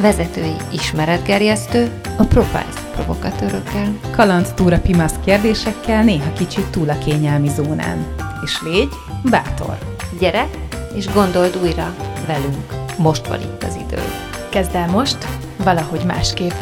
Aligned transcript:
vezetői 0.00 0.56
ismeretgerjesztő, 0.72 2.00
a 2.18 2.24
Profiles 2.24 2.74
provokatőrökkel. 2.94 3.98
Kaland 4.10 4.54
túra 4.54 4.80
pimasz 4.80 5.14
kérdésekkel, 5.24 6.04
néha 6.04 6.32
kicsit 6.32 6.66
túl 6.66 6.90
a 6.90 6.98
kényelmi 6.98 7.48
zónán. 7.48 8.14
És 8.44 8.62
légy 8.62 8.92
bátor. 9.30 9.78
Gyere, 10.18 10.48
és 10.94 11.12
gondold 11.12 11.58
újra 11.62 11.94
velünk. 12.26 12.66
Most 12.98 13.26
van 13.26 13.40
itt 13.40 13.62
az 13.62 13.78
idő. 13.86 14.02
Kezd 14.48 14.74
el 14.74 14.88
most, 14.88 15.26
valahogy 15.56 16.04
másképp. 16.04 16.54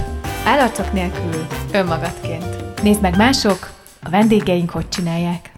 Állarcok 0.45 0.93
nélkül, 0.93 1.47
önmagadként. 1.73 2.83
Nézd 2.83 3.01
meg 3.01 3.17
mások, 3.17 3.71
a 4.03 4.11
vendégeink 4.11 4.71
hogy 4.71 4.89
csinálják. 4.89 5.51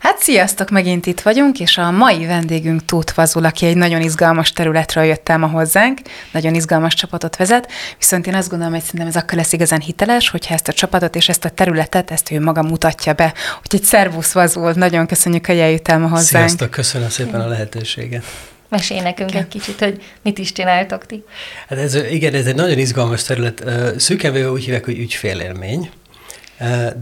Hát 0.00 0.18
sziasztok, 0.18 0.70
megint 0.70 1.06
itt 1.06 1.20
vagyunk, 1.20 1.60
és 1.60 1.78
a 1.78 1.90
mai 1.90 2.26
vendégünk 2.26 2.84
Tóth 2.84 3.14
Vazul, 3.14 3.44
aki 3.44 3.66
egy 3.66 3.76
nagyon 3.76 4.00
izgalmas 4.00 4.52
területről 4.52 5.04
jött 5.04 5.28
el 5.28 5.38
ma 5.38 5.46
hozzánk, 5.46 6.00
nagyon 6.32 6.54
izgalmas 6.54 6.94
csapatot 6.94 7.36
vezet, 7.36 7.70
viszont 7.98 8.26
én 8.26 8.34
azt 8.34 8.48
gondolom, 8.48 8.72
hogy 8.72 8.82
szerintem 8.82 9.08
ez 9.08 9.16
akkor 9.16 9.38
lesz 9.38 9.52
igazán 9.52 9.80
hiteles, 9.80 10.28
hogyha 10.28 10.54
ezt 10.54 10.68
a 10.68 10.72
csapatot 10.72 11.16
és 11.16 11.28
ezt 11.28 11.44
a 11.44 11.48
területet, 11.48 12.10
ezt 12.10 12.30
ő 12.30 12.40
maga 12.40 12.62
mutatja 12.62 13.12
be. 13.12 13.34
Úgyhogy 13.62 13.82
szervusz 13.82 14.32
Vazul, 14.32 14.72
nagyon 14.72 15.06
köszönjük, 15.06 15.46
hogy 15.46 15.58
eljött 15.58 15.88
el 15.88 15.98
ma 15.98 16.08
hozzánk. 16.08 16.46
Sziasztok, 16.46 16.70
köszönöm 16.70 17.08
szépen 17.08 17.40
a 17.40 17.46
lehetőséget. 17.46 18.24
Mesélj 18.68 19.00
nekünk 19.00 19.34
egy 19.34 19.48
kicsit, 19.48 19.78
hogy 19.78 20.02
mit 20.22 20.38
is 20.38 20.52
csináltok 20.52 21.06
ti. 21.06 21.24
Hát 21.68 21.78
ez, 21.78 21.94
igen, 21.94 22.34
ez 22.34 22.46
egy 22.46 22.54
nagyon 22.54 22.78
izgalmas 22.78 23.22
terület. 23.22 23.64
Szűken 23.96 24.46
úgy 24.46 24.64
hívják, 24.64 24.84
hogy 24.84 24.98
ügyfélélmény. 24.98 25.90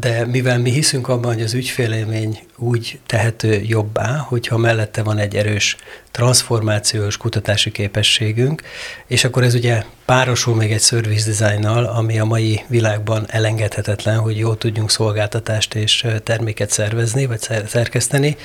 De 0.01 0.27
mivel 0.27 0.59
mi 0.59 0.71
hiszünk 0.71 1.09
abban, 1.09 1.33
hogy 1.33 1.43
az 1.43 1.55
ügyfélélmény 1.55 2.41
úgy 2.57 2.99
tehető 3.07 3.63
jobbá, 3.67 4.17
hogyha 4.17 4.57
mellette 4.57 5.03
van 5.03 5.19
egy 5.19 5.37
erős 5.37 5.77
transformációs 6.11 7.17
kutatási 7.17 7.71
képességünk, 7.71 8.63
és 9.07 9.25
akkor 9.25 9.43
ez 9.43 9.55
ugye 9.55 9.83
párosul 10.05 10.55
még 10.55 10.73
egy 10.73 10.83
service 10.83 11.31
designnal, 11.31 11.85
ami 11.85 12.19
a 12.19 12.25
mai 12.25 12.65
világban 12.67 13.25
elengedhetetlen, 13.29 14.19
hogy 14.19 14.39
jól 14.39 14.59
tudjunk 14.59 14.91
szolgáltatást 14.91 15.75
és 15.75 16.07
terméket 16.23 16.71
szervezni, 16.71 17.27
vagy 17.27 17.41
szerkeszteni. 17.67 18.37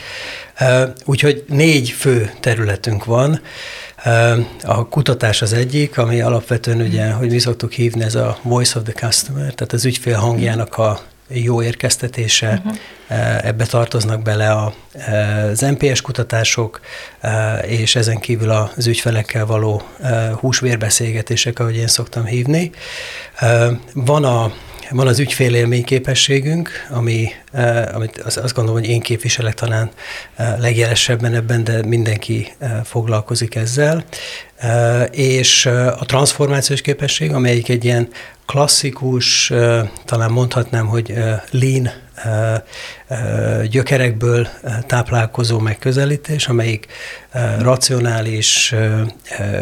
Úgyhogy 1.06 1.44
négy 1.48 1.90
fő 1.90 2.32
területünk 2.40 3.06
van. 3.06 3.42
A 4.64 4.88
kutatás 4.88 5.42
az 5.42 5.54
egyik, 5.54 5.98
ami 5.98 6.22
alapvetően 6.22 6.82
ugye, 6.82 7.12
hogy 7.12 7.30
mi 7.30 7.40
szoktuk 7.40 7.72
hívni, 7.72 8.04
ez 8.04 8.16
a 8.16 8.38
voice 8.42 8.80
of 8.80 8.84
the 8.84 8.94
customer, 8.94 9.54
tehát 9.54 9.74
az 9.74 9.86
ügyfél 9.86 10.18
hangjának 10.18 10.78
a 10.78 11.00
jó 11.28 11.62
érkeztetése, 11.62 12.62
uh-huh. 12.66 13.46
ebbe 13.46 13.66
tartoznak 13.66 14.22
bele 14.22 14.52
a, 14.52 14.74
az 15.52 15.60
NPS 15.60 16.02
kutatások, 16.02 16.80
és 17.62 17.96
ezen 17.96 18.20
kívül 18.20 18.50
az 18.50 18.88
ügyfelekkel 18.88 19.46
való 19.46 19.82
húsvérbeszélgetések, 20.40 21.60
ahogy 21.60 21.76
én 21.76 21.88
szoktam 21.88 22.26
hívni. 22.26 22.72
Van 23.94 24.24
a 24.24 24.52
van 24.94 25.08
az 25.08 25.20
ügyfélélmény 25.20 25.84
képességünk, 25.84 26.70
ami, 26.90 27.28
amit 27.94 28.18
azt 28.18 28.54
gondolom, 28.54 28.82
hogy 28.82 28.90
én 28.90 29.00
képviselek 29.00 29.54
talán 29.54 29.92
legjelesebben 30.58 31.34
ebben, 31.34 31.64
de 31.64 31.84
mindenki 31.86 32.48
foglalkozik 32.84 33.56
ezzel. 33.56 34.04
És 35.12 35.66
a 36.00 36.06
transformációs 36.06 36.82
képesség, 36.82 37.34
amelyik 37.34 37.70
egy 37.70 37.86
ilyen 37.86 38.08
klasszikus, 38.46 39.52
talán 40.06 40.32
mondhatnám, 40.32 40.88
hogy 40.88 41.14
lean 41.52 41.90
gyökerekből 43.70 44.48
táplálkozó 44.88 45.60
megközelítés, 45.60 46.48
amelyik 46.48 46.88
racionális 47.60 48.76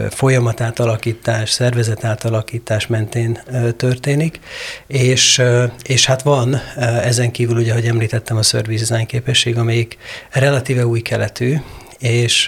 folyamatátalakítás, 0.09 1.49
szervezetátalakítás 1.49 2.87
mentén 2.87 3.41
történik, 3.77 4.39
és, 4.87 5.41
és 5.83 6.05
hát 6.05 6.21
van 6.21 6.61
ezen 7.03 7.31
kívül, 7.31 7.57
ugye, 7.57 7.71
ahogy 7.71 7.87
említettem, 7.87 8.37
a 8.37 8.43
service 8.43 8.85
design 8.85 9.07
képesség, 9.07 9.57
amelyik 9.57 9.97
relatíve 10.31 10.85
új 10.85 11.01
keletű, 11.01 11.55
és 12.01 12.45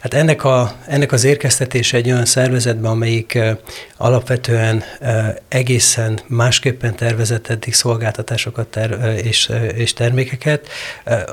hát 0.00 0.14
ennek, 0.14 0.44
a, 0.44 0.72
ennek 0.86 1.12
az 1.12 1.24
érkeztetése 1.24 1.96
egy 1.96 2.10
olyan 2.10 2.24
szervezetben, 2.24 2.90
amelyik 2.90 3.38
alapvetően 3.96 4.84
egészen 5.48 6.20
másképpen 6.26 6.94
tervezett 6.94 7.48
eddig 7.48 7.74
szolgáltatásokat 7.74 8.66
ter, 8.66 9.14
és, 9.22 9.52
és 9.74 9.92
termékeket, 9.92 10.68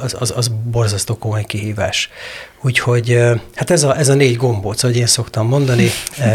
az, 0.02 0.16
az, 0.20 0.34
az 0.36 0.48
borzasztó 0.48 1.18
komoly 1.18 1.44
kihívás. 1.44 2.10
Úgyhogy 2.62 3.20
hát 3.56 3.70
ez 3.70 3.84
a, 3.84 3.98
ez 3.98 4.10
a 4.10 4.14
négy 4.14 4.36
gombóc, 4.36 4.84
ahogy 4.84 4.98
én 4.98 5.06
szoktam 5.06 5.48
mondani, 5.48 5.88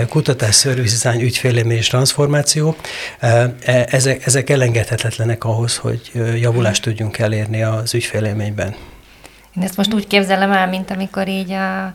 kutatás, 0.08 0.54
szervizizány, 0.54 1.20
ügyfélemény 1.20 1.76
és 1.76 1.88
transformáció, 1.88 2.76
e, 3.18 3.54
ezek, 3.88 4.26
ezek 4.26 4.50
elengedhetetlenek 4.50 5.44
ahhoz, 5.44 5.76
hogy 5.76 6.10
javulást 6.40 6.82
tudjunk 6.82 7.18
elérni 7.18 7.62
az 7.62 7.94
ügyfélélményben. 7.94 8.74
Én 9.56 9.62
ezt 9.62 9.76
most 9.76 9.94
úgy 9.94 10.06
képzelem 10.06 10.52
el, 10.52 10.68
mint 10.68 10.90
amikor 10.90 11.28
így 11.28 11.50
a, 11.50 11.92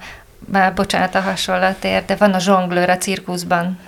már 0.51 0.73
bocsánat 0.73 1.15
a 1.15 1.21
hasonlatért, 1.21 2.05
de 2.05 2.15
van 2.15 2.33
a 2.33 2.39
zsonglőr 2.39 2.89
a 2.89 2.97
cirkuszban. 2.97 3.79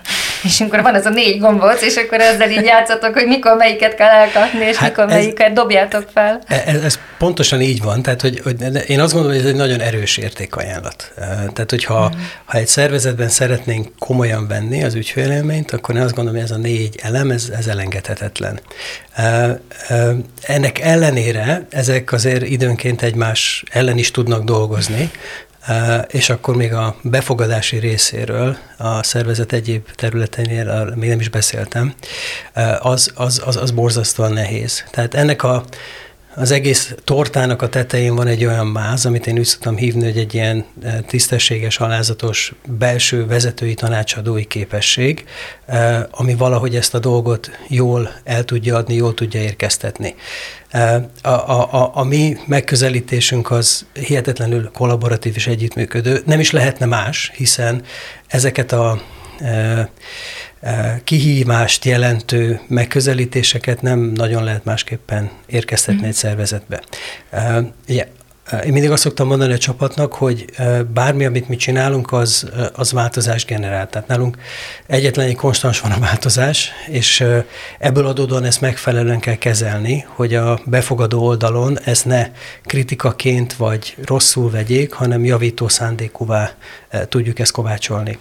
És 0.44 0.62
akkor 0.62 0.82
van 0.82 0.96
ez 0.96 1.06
a 1.06 1.10
négy 1.10 1.40
gombóc, 1.40 1.82
és 1.82 1.96
akkor 1.96 2.20
ezzel 2.20 2.52
így 2.52 2.64
játszatok, 2.64 3.14
hogy 3.14 3.28
mikor 3.28 3.56
melyiket 3.56 3.96
kell 3.96 4.10
elkapni, 4.10 4.66
és 4.66 4.76
hát 4.76 4.90
mikor 4.90 5.04
ez, 5.04 5.10
melyiket 5.10 5.54
dobjátok 5.54 6.10
fel. 6.14 6.42
Ez, 6.48 6.82
e, 6.82 6.86
ez 6.86 7.00
pontosan 7.18 7.62
így 7.62 7.82
van, 7.82 8.02
tehát 8.02 8.22
hogy, 8.22 8.40
hogy 8.44 8.62
én 8.88 9.00
azt 9.00 9.14
gondolom, 9.14 9.38
hogy 9.38 9.46
ez 9.46 9.52
egy 9.52 9.58
nagyon 9.58 9.82
erős 9.82 10.18
értékajánlat. 10.18 11.12
E, 11.18 11.24
tehát, 11.26 11.70
hogyha 11.70 12.12
mm. 12.16 12.20
ha 12.46 12.58
egy 12.58 12.68
szervezetben 12.68 13.30
szeretnénk 13.30 13.88
komolyan 14.00 14.48
venni 14.48 14.84
az 14.84 14.94
ügyfélélményt, 14.94 15.72
akkor 15.72 15.96
én 15.96 16.02
azt 16.02 16.16
gondolom, 16.16 16.40
hogy 16.40 16.50
ez 16.50 16.56
a 16.56 16.62
négy 16.62 17.00
elem, 17.02 17.32
ez, 17.32 17.50
ez 17.58 17.68
elengedhetetlen. 17.68 18.60
E, 19.16 19.60
ennek 20.42 20.80
ellenére 20.80 21.66
ezek 21.70 22.12
azért 22.12 22.48
időnként 22.48 23.02
egymás 23.02 23.64
ellen 23.72 23.98
is 23.98 24.12
tudnak 24.12 24.44
dolgozni, 24.44 25.12
és 26.08 26.30
akkor 26.30 26.56
még 26.56 26.74
a 26.74 26.96
befogadási 27.02 27.78
részéről 27.78 28.58
a 28.78 29.04
szervezet 29.04 29.54
egyéb 29.54 29.92
területeinél 29.96 30.94
még 30.96 31.10
nem 31.10 31.20
is 31.20 31.30
beszéltem, 31.30 31.94
az, 32.80 33.12
az, 33.16 33.42
az, 33.46 33.56
az 33.56 33.72
borzasztóan 33.72 34.34
nehéz. 34.34 34.84
Tehát 34.92 35.14
ennek 35.14 35.44
a 35.44 35.64
az 36.36 36.52
egész 36.52 36.96
tortának 37.04 37.62
a 37.62 37.70
tetején 37.70 38.16
van 38.16 38.28
egy 38.28 38.46
olyan 38.46 38.68
máz, 38.68 39.06
amit 39.06 39.28
én 39.28 39.38
úgy 39.38 39.46
szoktam 39.46 39.76
hívni, 39.76 40.04
hogy 40.04 40.18
egy 40.18 40.34
ilyen 40.34 40.66
eh, 40.84 40.98
tisztességes, 41.08 41.80
alázatos 41.80 42.54
belső 42.68 43.26
vezetői 43.26 43.74
tanácsadói 43.74 44.46
képesség, 44.46 45.26
eh, 45.66 46.04
ami 46.12 46.36
valahogy 46.36 46.76
ezt 46.76 46.94
a 46.94 47.00
dolgot 47.00 47.52
jól 47.68 48.12
el 48.24 48.44
tudja 48.44 48.76
adni, 48.76 48.94
jól 48.94 49.14
tudja 49.14 49.42
érkeztetni. 49.42 50.16
Eh, 50.70 50.96
a, 51.22 51.30
a, 51.30 51.74
a, 51.74 51.92
a 51.94 52.04
mi 52.04 52.38
megközelítésünk 52.46 53.52
az 53.52 53.86
hihetetlenül 53.94 54.72
kollaboratív 54.74 55.34
és 55.36 55.48
együttműködő. 55.48 56.22
Nem 56.26 56.40
is 56.40 56.52
lehetne 56.52 56.86
más, 56.86 57.32
hiszen 57.36 57.84
ezeket 58.28 58.72
a 58.72 59.02
kihívást 61.04 61.86
jelentő 61.86 62.62
megközelítéseket 62.68 63.82
nem 63.82 64.00
nagyon 64.00 64.44
lehet 64.44 64.66
másképpen 64.66 65.30
érkeztetni 65.46 66.08
egy 66.08 66.14
szervezetbe. 66.14 66.82
Ugye, 67.88 68.08
én 68.66 68.72
mindig 68.72 68.92
azt 68.92 69.02
szoktam 69.02 69.28
mondani 69.28 69.54
a 69.54 69.58
csapatnak, 69.58 70.14
hogy 70.14 70.46
bármi, 70.94 71.26
amit 71.26 71.48
mi 71.48 71.56
csinálunk, 71.56 72.12
az, 72.12 72.50
az 72.74 72.92
változás 72.92 73.46
generál. 73.46 73.90
Tehát 73.90 74.08
nálunk 74.08 74.38
egyetlen 74.88 75.28
egy 75.28 75.36
konstans 75.36 75.80
van 75.80 75.92
a 75.92 76.00
változás, 76.00 76.72
és 76.88 77.26
ebből 77.80 78.06
adódóan 78.06 78.44
ezt 78.44 78.62
megfelelően 78.62 79.20
kell 79.20 79.36
kezelni, 79.36 80.06
hogy 80.08 80.36
a 80.36 80.60
befogadó 80.66 81.26
oldalon 81.26 81.80
ezt 81.84 82.06
ne 82.06 82.28
kritikaként 82.66 83.54
vagy 83.54 83.96
rosszul 84.06 84.52
vegyék, 84.52 84.94
hanem 84.94 85.26
javító 85.26 85.68
szándékúvá 85.68 86.52
tudjuk 87.10 87.40
ezt 87.40 87.52
kovácsolni. 87.52 88.20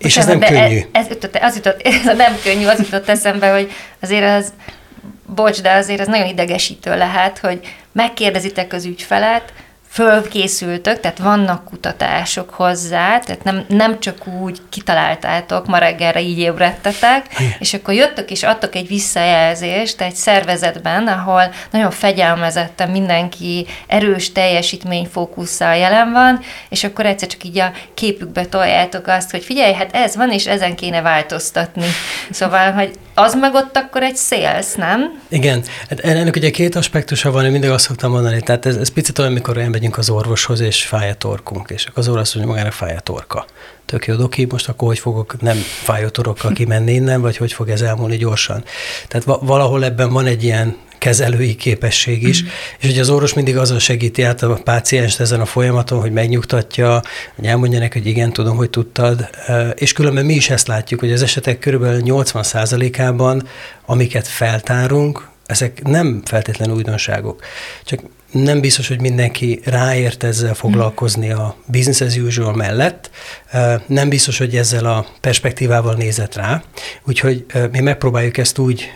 És 0.00 0.16
ez 0.16 0.26
nem 0.26 0.40
könnyű. 0.40 0.76
Ez, 0.76 0.84
ez 0.92 1.08
jutott, 1.08 1.38
az 1.40 1.54
jutott, 1.54 1.82
ez 2.04 2.16
nem 2.16 2.38
könnyű, 2.42 2.66
az 2.66 2.78
jutott 2.78 3.08
eszembe, 3.08 3.50
hogy 3.50 3.70
azért 4.00 4.24
az, 4.24 4.52
bocs, 5.34 5.60
de 5.60 5.72
azért 5.72 6.00
ez 6.00 6.06
nagyon 6.06 6.26
idegesítő 6.26 6.96
lehet, 6.96 7.38
hogy 7.38 7.60
megkérdezitek 7.92 8.72
az 8.72 8.84
ügyfelet, 8.84 9.52
fölkészültök, 9.90 11.00
tehát 11.00 11.18
vannak 11.18 11.64
kutatások 11.64 12.50
hozzá, 12.50 13.18
tehát 13.18 13.44
nem, 13.44 13.64
nem 13.68 14.00
csak 14.00 14.26
úgy 14.26 14.58
kitaláltátok, 14.68 15.66
ma 15.66 15.78
reggelre 15.78 16.20
így 16.20 16.38
ébredtetek, 16.38 17.26
és 17.58 17.74
akkor 17.74 17.94
jöttök 17.94 18.30
és 18.30 18.42
adtok 18.42 18.74
egy 18.74 18.86
visszajelzést 18.88 20.00
egy 20.00 20.14
szervezetben, 20.14 21.06
ahol 21.06 21.52
nagyon 21.70 21.90
fegyelmezetten 21.90 22.90
mindenki 22.90 23.66
erős 23.86 24.32
teljesítményfókusszal 24.32 25.76
jelen 25.76 26.12
van, 26.12 26.40
és 26.68 26.84
akkor 26.84 27.06
egyszer 27.06 27.28
csak 27.28 27.44
így 27.44 27.58
a 27.58 27.72
képükbe 27.94 28.46
toljátok 28.46 29.06
azt, 29.06 29.30
hogy 29.30 29.44
figyelj, 29.44 29.72
hát 29.72 29.94
ez 29.94 30.16
van, 30.16 30.30
és 30.30 30.46
ezen 30.46 30.74
kéne 30.74 31.00
változtatni. 31.00 31.86
Szóval, 32.30 32.72
hogy 32.72 32.90
az 33.14 33.34
meg 33.34 33.54
ott 33.54 33.76
akkor 33.76 34.02
egy 34.02 34.16
sales, 34.16 34.74
nem? 34.74 35.20
Igen, 35.28 35.62
hát 35.88 36.00
ennek 36.00 36.36
ugye 36.36 36.50
két 36.50 36.74
aspektusa 36.74 37.30
van, 37.30 37.44
én 37.44 37.50
mindig 37.50 37.70
azt 37.70 37.84
szoktam 37.84 38.10
mondani, 38.10 38.40
tehát 38.40 38.66
ez, 38.66 38.76
ez 38.76 38.88
picit 38.90 39.18
olyan, 39.18 39.32
mikor 39.32 39.56
olyan 39.56 39.70
elmegyünk 39.80 40.08
az 40.08 40.10
orvoshoz, 40.10 40.60
és 40.60 40.84
fáj 40.84 41.10
a 41.10 41.14
torkunk, 41.14 41.70
és 41.70 41.86
az 41.94 42.08
orvos 42.08 42.22
azt 42.22 42.34
mondja, 42.34 42.52
magának 42.52 42.72
fáj 42.72 42.96
a 42.96 43.00
torka. 43.00 43.44
Tök 43.86 44.06
jó, 44.06 44.14
doki, 44.14 44.46
most 44.50 44.68
akkor 44.68 44.88
hogy 44.88 44.98
fogok 44.98 45.40
nem 45.40 45.56
fájó 45.56 46.08
torokkal 46.08 46.52
kimenni 46.52 46.92
innen, 46.92 47.20
vagy 47.20 47.36
hogy 47.36 47.52
fog 47.52 47.68
ez 47.68 47.80
elmúlni 47.80 48.16
gyorsan. 48.16 48.64
Tehát 49.08 49.38
valahol 49.40 49.84
ebben 49.84 50.12
van 50.12 50.26
egy 50.26 50.44
ilyen 50.44 50.76
kezelői 50.98 51.54
képesség 51.54 52.22
is, 52.22 52.42
mm. 52.42 52.46
és 52.78 52.88
hogy 52.88 52.98
az 52.98 53.10
orvos 53.10 53.34
mindig 53.34 53.56
azon 53.56 53.78
segíti 53.78 54.22
át 54.22 54.42
a 54.42 54.60
pácienst 54.64 55.20
ezen 55.20 55.40
a 55.40 55.46
folyamaton, 55.46 56.00
hogy 56.00 56.12
megnyugtatja, 56.12 57.02
hogy 57.34 57.46
elmondja 57.46 57.78
neki, 57.78 57.98
hogy 57.98 58.08
igen, 58.08 58.32
tudom, 58.32 58.56
hogy 58.56 58.70
tudtad, 58.70 59.30
és 59.74 59.92
különben 59.92 60.24
mi 60.24 60.34
is 60.34 60.50
ezt 60.50 60.66
látjuk, 60.66 61.00
hogy 61.00 61.12
az 61.12 61.22
esetek 61.22 61.58
körülbelül 61.58 62.02
80%-ában, 62.04 63.48
amiket 63.86 64.28
feltárunk, 64.28 65.28
ezek 65.46 65.82
nem 65.82 66.22
feltétlenül 66.24 66.74
újdonságok. 66.74 67.42
Csak 67.84 68.00
nem 68.32 68.60
biztos, 68.60 68.88
hogy 68.88 69.00
mindenki 69.00 69.60
ráért 69.64 70.22
ezzel 70.22 70.54
foglalkozni 70.54 71.30
a 71.30 71.56
business 71.66 72.00
as 72.00 72.16
usual 72.16 72.54
mellett, 72.54 73.10
nem 73.86 74.08
biztos, 74.08 74.38
hogy 74.38 74.56
ezzel 74.56 74.84
a 74.84 75.06
perspektívával 75.20 75.94
nézett 75.94 76.34
rá, 76.34 76.62
úgyhogy 77.04 77.44
mi 77.70 77.80
megpróbáljuk 77.80 78.38
ezt 78.38 78.58
úgy 78.58 78.92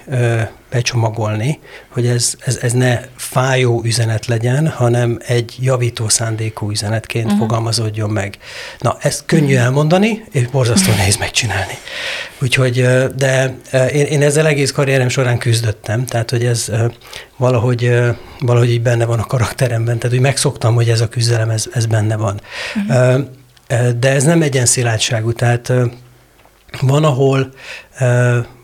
becsomagolni, 0.75 1.59
hogy 1.89 2.07
ez, 2.07 2.35
ez, 2.39 2.59
ez 2.63 2.73
ne 2.73 3.01
fájó 3.17 3.83
üzenet 3.85 4.27
legyen, 4.27 4.69
hanem 4.69 5.19
egy 5.27 5.57
javító 5.61 6.09
szándékú 6.09 6.71
üzenetként 6.71 7.25
uh-huh. 7.25 7.41
fogalmazódjon 7.41 8.11
meg. 8.11 8.39
Na, 8.79 8.97
ezt 9.01 9.23
könnyű 9.27 9.57
elmondani, 9.57 10.25
és 10.33 10.47
borzasztó 10.47 10.93
nehéz 10.97 11.17
megcsinálni. 11.17 11.75
Úgyhogy, 12.43 12.87
de 13.17 13.57
én, 13.73 14.07
én 14.07 14.23
ezzel 14.23 14.47
egész 14.47 14.71
karrierem 14.71 15.09
során 15.09 15.39
küzdöttem, 15.39 16.07
tehát 16.07 16.31
hogy 16.31 16.45
ez 16.45 16.71
valahogy, 17.37 17.93
valahogy 18.39 18.71
így 18.71 18.83
benne 18.83 19.05
van 19.05 19.19
a 19.19 19.27
karakteremben, 19.27 19.99
tehát 19.99 20.17
hogy 20.17 20.25
megszoktam, 20.25 20.75
hogy 20.75 20.89
ez 20.89 21.01
a 21.01 21.09
küzdelem, 21.09 21.51
ez, 21.51 21.67
ez 21.73 21.87
benne 21.87 22.17
van. 22.17 22.41
Uh-huh. 22.89 23.25
De 23.99 24.11
ez 24.11 24.25
nem 24.25 24.43
egyen 24.43 24.67
szilárdságú, 24.67 25.33
tehát 25.33 25.73
van, 26.81 27.05
ahol, 27.05 27.53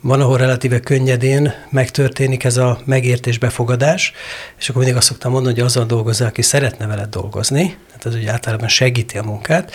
van, 0.01 0.21
ahol 0.21 0.37
relatíve 0.37 0.81
könnyedén 0.81 1.55
megtörténik 1.71 2.45
ez 2.45 2.57
a 2.57 2.81
megértés, 2.85 3.39
befogadás, 3.39 4.13
és 4.59 4.69
akkor 4.69 4.83
mindig 4.83 4.99
azt 4.99 5.07
szoktam 5.07 5.33
mondani, 5.33 5.55
hogy 5.55 5.65
azzal 5.65 5.85
dolgozzál, 5.85 6.29
aki 6.29 6.43
szeretne 6.43 6.87
veled 6.87 7.09
dolgozni, 7.09 7.77
tehát 7.87 8.07
ez 8.07 8.15
ugye 8.15 8.33
általában 8.33 8.69
segíti 8.69 9.19
a 9.19 9.23
munkát, 9.23 9.73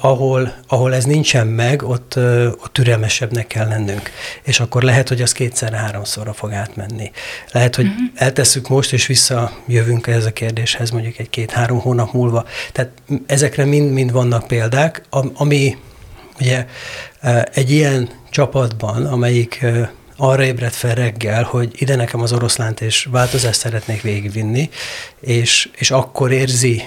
ahol, 0.00 0.54
ahol 0.66 0.94
ez 0.94 1.04
nincsen 1.04 1.46
meg, 1.46 1.82
ott, 1.82 2.16
ott 2.62 2.70
türelmesebbnek 2.72 3.46
kell 3.46 3.68
lennünk. 3.68 4.10
És 4.42 4.60
akkor 4.60 4.82
lehet, 4.82 5.08
hogy 5.08 5.22
az 5.22 5.32
kétszer-háromszorra 5.32 6.32
fog 6.32 6.52
átmenni. 6.52 7.10
Lehet, 7.52 7.76
hogy 7.76 7.86
uh-huh. 7.86 8.04
eltesszük 8.14 8.68
most, 8.68 8.92
és 8.92 9.06
visszajövünk 9.06 10.06
ez 10.06 10.24
a 10.24 10.32
kérdéshez 10.32 10.90
mondjuk 10.90 11.18
egy 11.18 11.30
két-három 11.30 11.80
hónap 11.80 12.12
múlva. 12.12 12.44
Tehát 12.72 12.90
ezekre 13.26 13.64
mind-mind 13.64 14.12
vannak 14.12 14.46
példák, 14.46 15.02
ami 15.34 15.76
ugye 16.40 16.66
egy 17.52 17.70
ilyen 17.70 18.08
csapatban, 18.30 19.06
amelyik 19.06 19.66
arra 20.16 20.44
ébredt 20.44 20.74
fel 20.74 20.94
reggel, 20.94 21.42
hogy 21.42 21.70
ide 21.78 21.96
nekem 21.96 22.20
az 22.20 22.32
oroszlánt 22.32 22.80
és 22.80 23.08
változást 23.10 23.58
szeretnék 23.58 24.02
végigvinni, 24.02 24.70
és, 25.20 25.68
és 25.76 25.90
akkor 25.90 26.32
érzi 26.32 26.82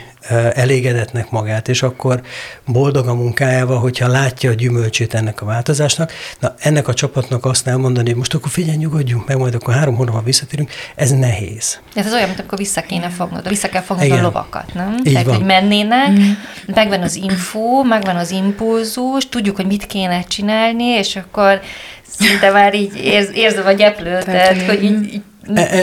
elégedetnek 0.54 1.30
magát, 1.30 1.68
és 1.68 1.84
akkor 1.84 2.22
boldog 2.66 3.08
a 3.08 3.14
munkájával, 3.14 3.80
hogyha 3.80 4.08
látja 4.08 4.50
a 4.50 4.54
gyümölcsét 4.54 5.14
ennek 5.14 5.42
a 5.42 5.46
változásnak. 5.46 6.12
Na, 6.40 6.56
ennek 6.60 6.88
a 6.88 6.94
csapatnak 6.94 7.46
azt 7.46 7.68
elmondani, 7.68 8.08
hogy 8.08 8.18
most 8.18 8.34
akkor 8.34 8.52
figyelj, 8.52 8.78
nyugodjunk 8.78 9.28
meg, 9.28 9.38
majd 9.38 9.54
akkor 9.56 9.74
három 9.74 9.96
hónapban 9.96 10.24
visszatérünk, 10.24 10.72
ez 10.96 11.12
nehéz. 11.12 11.80
Ez 11.96 12.06
az 12.06 12.14
olyan, 12.14 12.28
mint 12.28 12.40
akkor 12.40 12.58
vissza 12.58 12.82
kéne 12.82 13.10
fognod, 13.10 13.48
vissza 13.50 13.70
kell 13.70 13.82
fognod 13.82 14.06
Igen. 14.06 14.20
a 14.20 14.22
lovakat, 14.22 14.74
nem? 14.74 14.96
Így 14.98 15.12
Tehát, 15.12 15.26
van. 15.26 15.36
hogy 15.36 15.46
mennének, 15.46 16.10
mm. 16.10 16.32
megvan 16.66 17.02
az 17.02 17.16
info, 17.16 17.84
megvan 17.84 18.16
az 18.16 18.32
impulzus, 18.32 19.30
tudjuk, 19.30 19.56
hogy 19.56 19.66
mit 19.66 19.86
kéne 19.86 20.24
csinálni, 20.24 20.84
és 20.84 21.16
akkor 21.16 21.62
szinte 22.18 22.52
már 22.52 22.74
így 22.74 22.96
érz, 23.04 23.30
érzem 23.34 23.66
a 23.66 23.72
gyeplőt, 23.72 24.26
tehát, 24.26 24.62
hogy 24.62 24.84
így, 24.84 25.14
így 25.14 25.22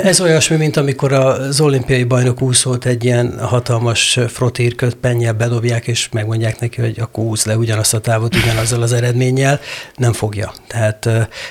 ez 0.02 0.20
olyasmi, 0.20 0.56
mint 0.56 0.76
amikor 0.76 1.12
az 1.12 1.60
olimpiai 1.60 2.04
bajnok 2.04 2.42
úszolt 2.42 2.84
egy 2.84 3.04
ilyen 3.04 3.38
hatalmas 3.38 4.18
frotírköt 4.28 4.94
pennyel 4.94 5.32
bedobják, 5.32 5.86
és 5.86 6.08
megmondják 6.12 6.60
neki, 6.60 6.80
hogy 6.80 7.00
akkor 7.00 7.24
úsz 7.24 7.44
le 7.44 7.56
ugyanazt 7.56 7.94
a 7.94 8.00
távot 8.00 8.36
ugyanazzal 8.36 8.82
az 8.82 8.92
eredménnyel, 8.92 9.60
nem 9.96 10.12
fogja. 10.12 10.52
Tehát 10.66 11.08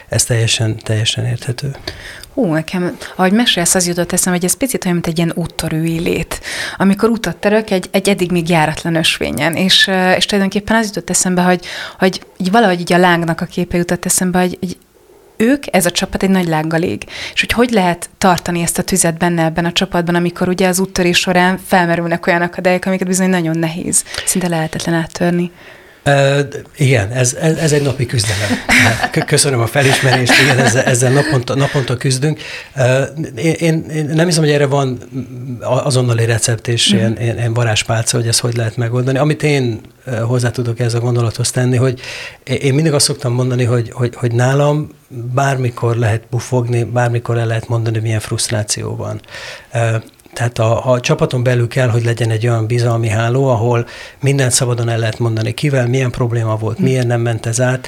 ez 0.09 0.23
teljesen, 0.23 0.77
teljesen 0.77 1.25
érthető. 1.25 1.75
Hú, 2.33 2.53
nekem, 2.53 2.97
ahogy 3.15 3.31
mesélsz, 3.31 3.75
az 3.75 3.87
jutott 3.87 4.11
eszem, 4.11 4.33
hogy 4.33 4.45
ez 4.45 4.53
picit 4.53 4.83
olyan, 4.85 4.95
mint 4.95 5.07
egy 5.07 5.17
ilyen 5.17 5.33
úttörői 5.35 5.99
lét, 5.99 6.39
amikor 6.77 7.09
utat 7.09 7.37
terök 7.37 7.69
egy, 7.69 7.89
egy 7.91 8.09
eddig 8.09 8.31
még 8.31 8.49
járatlan 8.49 8.95
ösvényen, 8.95 9.55
és, 9.55 9.89
és 10.17 10.25
tulajdonképpen 10.25 10.75
az 10.75 10.85
jutott 10.85 11.09
eszembe, 11.09 11.41
hogy, 11.41 11.65
hogy 11.99 12.21
így 12.37 12.51
valahogy 12.51 12.79
így 12.79 12.93
a 12.93 12.97
lángnak 12.97 13.41
a 13.41 13.45
képe 13.45 13.77
jutott 13.77 14.05
eszembe, 14.05 14.39
hogy, 14.39 14.57
hogy 14.59 14.77
ők, 15.39 15.63
ez 15.71 15.85
a 15.85 15.91
csapat 15.91 16.23
egy 16.23 16.29
nagy 16.29 16.47
lánggal 16.47 16.81
ég. 16.81 17.03
És 17.33 17.39
hogy 17.39 17.51
hogy 17.51 17.69
lehet 17.69 18.09
tartani 18.17 18.61
ezt 18.61 18.77
a 18.77 18.83
tüzet 18.83 19.17
benne 19.17 19.43
ebben 19.43 19.65
a 19.65 19.71
csapatban, 19.71 20.15
amikor 20.15 20.47
ugye 20.47 20.67
az 20.67 20.79
úttörés 20.79 21.17
során 21.17 21.59
felmerülnek 21.65 22.27
olyan 22.27 22.41
akadályok, 22.41 22.85
amiket 22.85 23.07
bizony 23.07 23.29
nagyon 23.29 23.57
nehéz, 23.57 24.03
szinte 24.25 24.47
lehetetlen 24.47 24.95
áttörni. 24.95 25.51
Uh, 26.05 26.39
igen, 26.77 27.11
ez, 27.11 27.33
ez, 27.33 27.57
ez 27.57 27.71
egy 27.71 27.81
napi 27.81 28.05
küzdelem. 28.05 28.49
Köszönöm 29.25 29.59
a 29.59 29.67
felismerést, 29.67 30.33
igen, 30.41 30.59
ezzel, 30.59 30.83
ezzel 30.83 31.11
naponta, 31.11 31.55
naponta 31.55 31.97
küzdünk. 31.97 32.39
Uh, 32.75 33.01
én, 33.35 33.53
én, 33.53 33.85
én 33.89 34.05
nem 34.05 34.25
hiszem, 34.25 34.43
hogy 34.43 34.51
erre 34.51 34.65
van 34.65 34.99
azonnali 35.59 36.25
recept 36.25 36.67
és 36.67 36.93
mm. 36.93 36.97
ilyen, 36.97 37.17
ilyen 37.19 37.53
varázspálca, 37.53 38.17
hogy 38.17 38.27
ezt 38.27 38.39
hogy 38.39 38.55
lehet 38.55 38.77
megoldani. 38.77 39.17
Amit 39.17 39.43
én 39.43 39.81
hozzá 40.21 40.49
tudok 40.51 40.79
ez 40.79 40.93
a 40.93 40.99
gondolathoz 40.99 41.51
tenni, 41.51 41.77
hogy 41.77 41.99
én 42.43 42.73
mindig 42.73 42.93
azt 42.93 43.05
szoktam 43.05 43.33
mondani, 43.33 43.63
hogy, 43.63 43.91
hogy, 43.91 44.15
hogy 44.15 44.31
nálam 44.31 44.89
bármikor 45.33 45.95
lehet 45.95 46.23
bufogni, 46.29 46.83
bármikor 46.83 47.37
el 47.37 47.47
lehet 47.47 47.67
mondani, 47.67 47.99
milyen 47.99 48.19
frusztráció 48.19 48.95
van. 48.95 49.21
Tehát 50.33 50.59
a, 50.59 50.91
a 50.91 50.99
csapaton 50.99 51.43
belül 51.43 51.67
kell, 51.67 51.89
hogy 51.89 52.03
legyen 52.03 52.29
egy 52.29 52.47
olyan 52.47 52.67
bizalmi 52.67 53.07
háló, 53.07 53.47
ahol 53.47 53.87
mindent 54.19 54.51
szabadon 54.51 54.89
el 54.89 54.99
lehet 54.99 55.19
mondani, 55.19 55.53
kivel, 55.53 55.87
milyen 55.87 56.11
probléma 56.11 56.55
volt, 56.55 56.77
hm. 56.77 56.83
milyen 56.83 57.07
nem 57.07 57.21
ment 57.21 57.45
ez 57.45 57.61
át, 57.61 57.87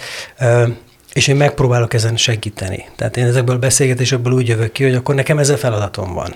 és 1.13 1.27
én 1.27 1.35
megpróbálok 1.35 1.93
ezen 1.93 2.17
segíteni. 2.17 2.85
Tehát 2.95 3.17
én 3.17 3.25
ezekből 3.25 3.55
a 3.55 3.59
beszélgetésekből 3.59 4.33
úgy 4.33 4.47
jövök 4.47 4.71
ki, 4.71 4.83
hogy 4.83 4.95
akkor 4.95 5.15
nekem 5.15 5.37
ez 5.37 5.49
a 5.49 5.57
feladatom 5.57 6.13
van. 6.13 6.35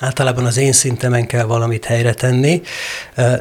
Általában 0.00 0.44
az 0.44 0.56
én 0.56 0.72
szintemen 0.72 1.26
kell 1.26 1.44
valamit 1.44 1.84
helyre 1.84 2.14
tenni, 2.14 2.62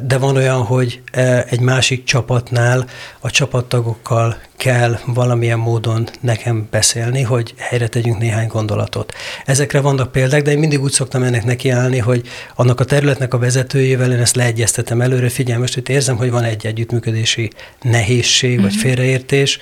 de 0.01 0.17
van 0.17 0.35
olyan, 0.35 0.63
hogy 0.63 1.01
egy 1.49 1.59
másik 1.59 2.03
csapatnál 2.03 2.85
a 3.19 3.29
csapattagokkal 3.29 4.37
kell 4.57 4.99
valamilyen 5.05 5.59
módon 5.59 6.07
nekem 6.19 6.67
beszélni, 6.71 7.21
hogy 7.21 7.53
helyre 7.57 7.87
tegyünk 7.87 8.17
néhány 8.17 8.47
gondolatot. 8.47 9.13
Ezekre 9.45 9.81
vannak 9.81 10.11
példák, 10.11 10.41
de 10.41 10.51
én 10.51 10.59
mindig 10.59 10.81
úgy 10.81 10.91
szoktam 10.91 11.23
ennek 11.23 11.43
nekiállni, 11.43 11.97
hogy 11.97 12.27
annak 12.55 12.79
a 12.79 12.83
területnek 12.83 13.33
a 13.33 13.37
vezetőjével 13.37 14.11
én 14.11 14.19
ezt 14.19 14.35
leegyeztetem 14.35 15.01
előre, 15.01 15.29
figyelj, 15.29 15.59
most 15.59 15.77
itt 15.77 15.89
érzem, 15.89 16.17
hogy 16.17 16.31
van 16.31 16.43
egy 16.43 16.65
együttműködési 16.65 17.51
nehézség 17.81 18.61
vagy 18.61 18.71
mhm. 18.71 18.79
félreértés, 18.79 19.59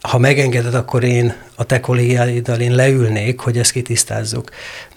ha 0.00 0.18
megengeded, 0.18 0.74
akkor 0.74 1.04
én 1.04 1.34
a 1.54 1.64
te 1.64 1.80
kollégáiddal 1.80 2.60
én 2.60 2.74
leülnék, 2.74 3.40
hogy 3.40 3.58
ezt 3.58 3.70
kitisztázzuk. 3.70 4.50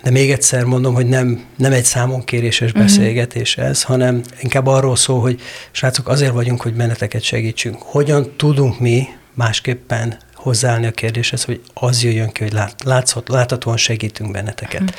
De 0.04 0.10
még 0.10 0.32
egyszer 0.32 0.64
mondom, 0.64 0.94
hogy 0.94 1.08
nem, 1.08 1.46
nem 1.58 1.72
egy 1.72 1.84
számonkéréses 1.84 2.68
uh-huh. 2.68 2.84
beszélgetés 2.84 3.58
ez, 3.58 3.84
hanem 3.84 4.22
inkább 4.42 4.68
arról 4.68 4.96
szól, 4.96 5.22
hogy 5.22 5.42
srácok, 5.72 6.08
azért 6.08 6.32
vagyunk, 6.32 6.62
hogy 6.62 6.74
benneteket 6.74 7.22
segítsünk. 7.22 7.82
Hogyan 7.82 8.34
tudunk 8.38 8.80
mi 8.80 9.08
másképpen 9.34 10.18
hozzáállni 10.36 10.86
a 10.86 10.92
kérdéshez, 10.92 11.44
hogy 11.44 11.62
az 11.74 12.04
jöjjön 12.04 12.30
ki, 12.32 12.44
hogy 12.44 12.54
lát, 12.54 12.76
látszhat, 12.84 13.30
láthatóan 13.30 13.78
segítünk 13.78 14.32
benneteket. 14.32 14.96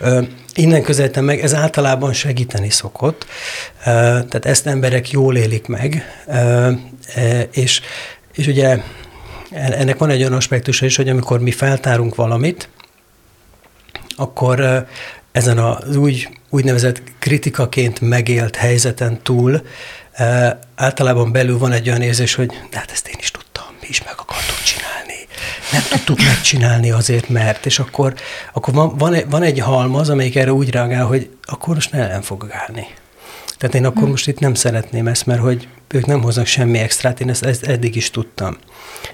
Uh-huh. 0.00 0.26
Innen 0.54 0.82
közelítem 0.82 1.24
meg, 1.24 1.40
ez 1.40 1.54
általában 1.54 2.12
segíteni 2.12 2.70
szokott, 2.70 3.26
tehát 3.84 4.46
ezt 4.46 4.66
emberek 4.66 5.10
jól 5.10 5.36
élik 5.36 5.66
meg, 5.66 6.04
és, 7.52 7.80
és 8.34 8.46
ugye 8.46 8.82
ennek 9.50 9.98
van 9.98 10.10
egy 10.10 10.20
olyan 10.20 10.32
aspektusa 10.32 10.86
is, 10.86 10.96
hogy 10.96 11.08
amikor 11.08 11.40
mi 11.40 11.50
feltárunk 11.50 12.14
valamit, 12.14 12.68
akkor 14.16 14.86
ezen 15.32 15.58
az 15.58 15.96
úgy, 15.96 16.28
úgynevezett 16.50 17.02
kritikaként 17.18 18.00
megélt 18.00 18.56
helyzeten 18.56 19.22
túl 19.22 19.62
általában 20.74 21.32
belül 21.32 21.58
van 21.58 21.72
egy 21.72 21.88
olyan 21.88 22.02
érzés, 22.02 22.34
hogy 22.34 22.52
de 22.70 22.78
hát 22.78 22.90
ezt 22.90 23.08
én 23.08 23.16
is 23.18 23.30
tudtam, 23.30 23.64
mi 23.80 23.86
is 23.88 24.04
meg 24.04 24.14
akartuk 24.16 24.62
csinálni. 24.62 25.26
Nem 25.72 25.82
tudtuk 25.90 26.26
megcsinálni 26.26 26.90
azért, 26.90 27.28
mert, 27.28 27.66
és 27.66 27.78
akkor, 27.78 28.14
akkor 28.52 28.74
van, 28.74 28.96
van, 28.96 29.14
egy, 29.14 29.30
van 29.30 29.42
egy 29.42 29.58
halmaz, 29.58 30.08
amelyik 30.08 30.36
erre 30.36 30.52
úgy 30.52 30.70
reagál, 30.70 31.06
hogy 31.06 31.30
akkor 31.42 31.74
most 31.74 31.92
ne 31.92 31.98
ellen 31.98 32.22
fog 32.22 32.46
állni. 32.50 32.86
Tehát 33.58 33.74
én 33.74 33.84
akkor 33.84 34.02
hm. 34.02 34.10
most 34.10 34.28
itt 34.28 34.38
nem 34.38 34.54
szeretném 34.54 35.06
ezt, 35.06 35.26
mert 35.26 35.40
hogy 35.40 35.68
ők 35.88 36.06
nem 36.06 36.22
hoznak 36.22 36.46
semmi 36.46 36.78
extrát, 36.78 37.20
én 37.20 37.28
ezt, 37.28 37.44
ezt 37.44 37.64
eddig 37.64 37.96
is 37.96 38.10
tudtam. 38.10 38.56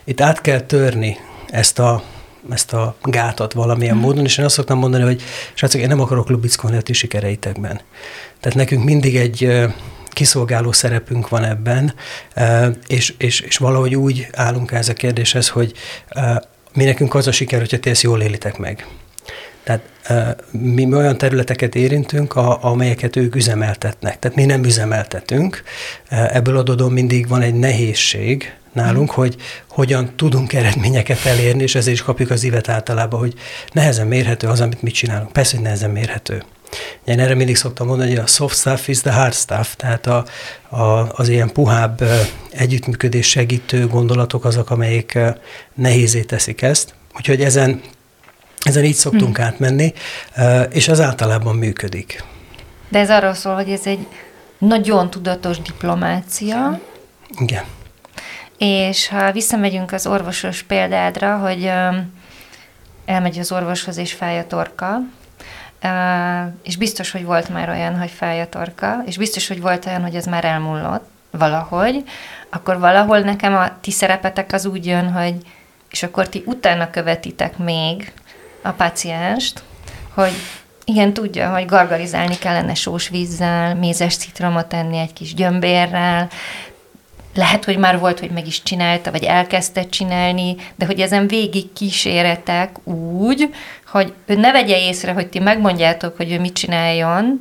Itt 0.05 0.21
át 0.21 0.41
kell 0.41 0.61
törni 0.61 1.17
ezt 1.51 1.79
a 1.79 2.03
ezt 2.51 2.73
a 2.73 2.97
gátat 3.03 3.53
valamilyen 3.53 3.97
mm. 3.97 4.01
módon, 4.01 4.25
és 4.25 4.39
én 4.39 4.45
azt 4.45 4.55
szoktam 4.55 4.79
mondani, 4.79 5.03
hogy 5.03 5.23
srácok, 5.55 5.81
én 5.81 5.89
nem 5.89 6.01
akarok 6.01 6.29
lubickolni 6.29 6.77
a 6.77 6.81
ti 6.81 6.93
sikereitekben. 6.93 7.81
Tehát 8.41 8.59
nekünk 8.59 8.85
mindig 8.85 9.17
egy 9.17 9.69
kiszolgáló 10.09 10.73
szerepünk 10.73 11.29
van 11.29 11.45
ebben, 11.45 11.95
és, 12.87 13.15
és, 13.19 13.41
és 13.41 13.57
valahogy 13.57 13.95
úgy 13.95 14.27
állunk 14.33 14.73
ez 14.73 14.89
a 14.89 14.93
kérdéshez, 14.93 15.49
hogy 15.49 15.73
mi 16.75 16.85
nekünk 16.85 17.15
az 17.15 17.27
a 17.27 17.33
siker, 17.33 17.59
hogyha 17.59 17.79
ti 17.79 17.91
ezt 17.91 18.03
jól 18.03 18.23
élitek 18.23 18.59
meg. 18.59 18.87
Tehát 19.65 19.83
mi, 20.51 20.95
olyan 20.95 21.19
területeket 21.19 21.75
érintünk, 21.75 22.37
a, 22.37 22.65
amelyeket 22.65 23.17
ők 23.17 23.35
üzemeltetnek. 23.35 24.19
Tehát 24.19 24.37
mi 24.37 24.45
nem 24.45 24.65
üzemeltetünk. 24.65 25.63
Ebből 26.09 26.57
adódóan 26.57 26.93
mindig 26.93 27.29
van 27.29 27.41
egy 27.41 27.55
nehézség 27.55 28.55
nálunk, 28.73 29.11
mm. 29.11 29.15
hogy 29.15 29.37
hogyan 29.69 30.17
tudunk 30.17 30.53
eredményeket 30.53 31.25
elérni, 31.25 31.63
és 31.63 31.75
ezért 31.75 31.97
is 31.97 32.03
kapjuk 32.03 32.31
az 32.31 32.45
ívet 32.45 32.69
általában, 32.69 33.21
hogy 33.21 33.35
nehezen 33.73 34.07
mérhető 34.07 34.47
az, 34.47 34.61
amit 34.61 34.83
mi 34.83 34.91
csinálunk. 34.91 35.33
Persze, 35.33 35.55
hogy 35.55 35.65
nehezen 35.65 35.91
mérhető. 35.91 36.43
Én 37.05 37.21
erre 37.21 37.35
mindig 37.35 37.57
szoktam 37.57 37.87
mondani, 37.87 38.09
hogy 38.09 38.19
a 38.19 38.27
soft 38.27 38.57
stuff 38.57 38.89
is 38.89 39.01
the 39.01 39.13
hard 39.13 39.35
stuff, 39.35 39.75
tehát 39.77 40.07
a, 40.07 40.25
a, 40.69 41.13
az 41.13 41.29
ilyen 41.29 41.53
puhább 41.53 42.03
együttműködés 42.51 43.29
segítő 43.29 43.87
gondolatok 43.87 44.45
azok, 44.45 44.71
amelyik 44.71 45.19
nehézé 45.75 46.23
teszik 46.23 46.63
ezt. 46.63 46.95
Úgyhogy 47.17 47.43
ezen 47.43 47.81
ezen 48.65 48.85
így 48.85 48.95
szoktunk 48.95 49.37
hmm. 49.37 49.47
átmenni, 49.47 49.93
és 50.71 50.89
ez 50.89 51.01
általában 51.01 51.57
működik. 51.57 52.25
De 52.89 52.99
ez 52.99 53.11
arról 53.11 53.35
szól, 53.35 53.55
hogy 53.55 53.71
ez 53.71 53.87
egy 53.87 54.07
nagyon 54.59 55.11
tudatos 55.11 55.61
diplomácia. 55.61 56.81
Igen. 57.39 57.65
És 58.59 59.09
ha 59.09 59.33
visszamegyünk 59.33 59.93
az 59.93 60.07
orvosos 60.07 60.63
példádra, 60.63 61.37
hogy 61.37 61.71
elmegy 63.05 63.39
az 63.39 63.53
orvoshoz 63.53 63.97
és 63.97 64.13
fáj 64.13 64.39
a 64.39 64.47
torka, 64.47 64.99
és 66.63 66.77
biztos, 66.77 67.11
hogy 67.11 67.25
volt 67.25 67.49
már 67.49 67.69
olyan, 67.69 67.99
hogy 67.99 68.11
fáj 68.11 68.41
a 68.41 68.49
torka, 68.49 69.03
és 69.07 69.17
biztos, 69.17 69.49
hogy 69.49 69.61
volt 69.61 69.87
olyan, 69.87 70.03
hogy 70.03 70.15
ez 70.15 70.27
már 70.27 70.45
elmullott 70.45 71.09
valahogy, 71.31 72.05
akkor 72.51 72.79
valahol 72.79 73.19
nekem 73.19 73.55
a 73.55 73.81
ti 73.81 73.91
szerepetek 73.91 74.53
az 74.53 74.67
úgy 74.67 74.87
jön, 74.87 75.13
hogy 75.13 75.35
és 75.91 76.03
akkor 76.03 76.29
ti 76.29 76.43
utána 76.47 76.91
követitek 76.91 77.59
még 77.59 78.13
a 78.65 78.71
pacienst, 78.71 79.63
hogy 80.15 80.33
igen, 80.85 81.13
tudja, 81.13 81.53
hogy 81.53 81.67
gargarizálni 81.67 82.39
kellene 82.39 82.75
sós 82.75 83.09
vízzel, 83.09 83.75
mézes 83.75 84.17
citromot 84.17 84.67
tenni 84.67 84.99
egy 84.99 85.13
kis 85.13 85.35
gyömbérrel, 85.35 86.29
lehet, 87.35 87.65
hogy 87.65 87.77
már 87.77 87.99
volt, 87.99 88.21
hogy 88.21 88.31
meg 88.31 88.47
is 88.47 88.63
csinálta, 88.63 89.11
vagy 89.11 89.25
elkezdte 89.25 89.89
csinálni, 89.89 90.57
de 90.77 90.87
hogy 90.87 91.01
ezen 91.01 91.27
végig 91.27 91.73
kíséretek 91.73 92.87
úgy, 92.87 93.55
hogy 93.87 94.13
ő 94.27 94.35
ne 94.35 94.53
vegye 94.53 94.79
észre, 94.79 95.13
hogy 95.13 95.27
ti 95.27 95.39
megmondjátok, 95.39 96.17
hogy 96.17 96.33
ő 96.33 96.41
mit 96.41 96.53
csináljon, 96.53 97.39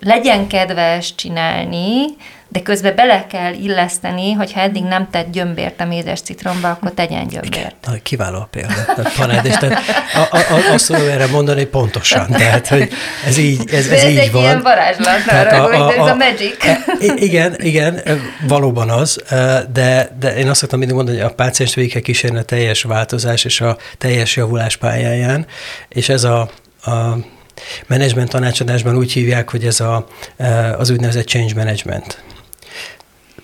legyen 0.00 0.46
kedves 0.46 1.14
csinálni, 1.14 2.04
de 2.52 2.62
közben 2.62 2.94
bele 2.94 3.26
kell 3.26 3.52
illeszteni, 3.52 4.32
hogyha 4.32 4.60
eddig 4.60 4.82
nem 4.82 5.08
tett 5.10 5.30
gyömbért 5.30 5.80
a 5.80 5.84
mézes 5.84 6.20
citromba, 6.20 6.70
akkor 6.70 6.92
tegyen 6.94 7.26
gyömbért. 7.26 7.74
Igen, 7.86 8.00
kiváló 8.02 8.38
a 8.38 8.48
példa. 8.50 8.84
Tehát 8.96 9.46
és 9.46 9.56
tehát 9.56 9.82
a, 10.14 10.36
a, 10.36 10.72
azt 10.72 10.86
tudom 10.86 11.08
erre 11.08 11.26
mondani 11.26 11.64
pontosan, 11.64 12.26
tehát 12.26 12.68
hogy 12.68 12.88
ez 13.26 13.38
így, 13.38 13.60
ez, 13.70 13.86
ez, 13.86 14.02
ez 14.02 14.10
így 14.10 14.16
egy 14.16 14.32
van. 14.32 14.42
ilyen 14.42 14.62
varázslat, 14.62 15.24
tehát 15.26 15.52
arra, 15.52 15.86
a, 15.86 15.88
a, 15.88 15.92
ez 15.92 16.10
a 16.10 16.14
magic. 16.14 16.64
E, 16.64 16.84
igen, 17.14 17.56
igen, 17.58 18.00
valóban 18.46 18.90
az, 18.90 19.22
de, 19.72 20.16
de 20.18 20.36
én 20.36 20.48
azt 20.48 20.60
szoktam 20.60 20.78
mindig 20.78 20.96
mondani, 20.96 21.18
hogy 21.18 21.26
a 21.26 21.34
páciens 21.34 21.74
végig 21.74 21.92
kell 21.92 22.00
kísérni 22.00 22.38
a 22.38 22.42
teljes 22.42 22.82
változás 22.82 23.44
és 23.44 23.60
a 23.60 23.76
teljes 23.98 24.36
javulás 24.36 24.76
pályáján, 24.76 25.46
és 25.88 26.08
ez 26.08 26.24
a, 26.24 26.50
a 26.84 27.16
menedzsment 27.86 28.28
tanácsadásban 28.28 28.96
úgy 28.96 29.12
hívják, 29.12 29.50
hogy 29.50 29.64
ez 29.64 29.80
a, 29.80 30.06
az 30.78 30.90
úgynevezett 30.90 31.26
change 31.26 31.54
management 31.54 32.22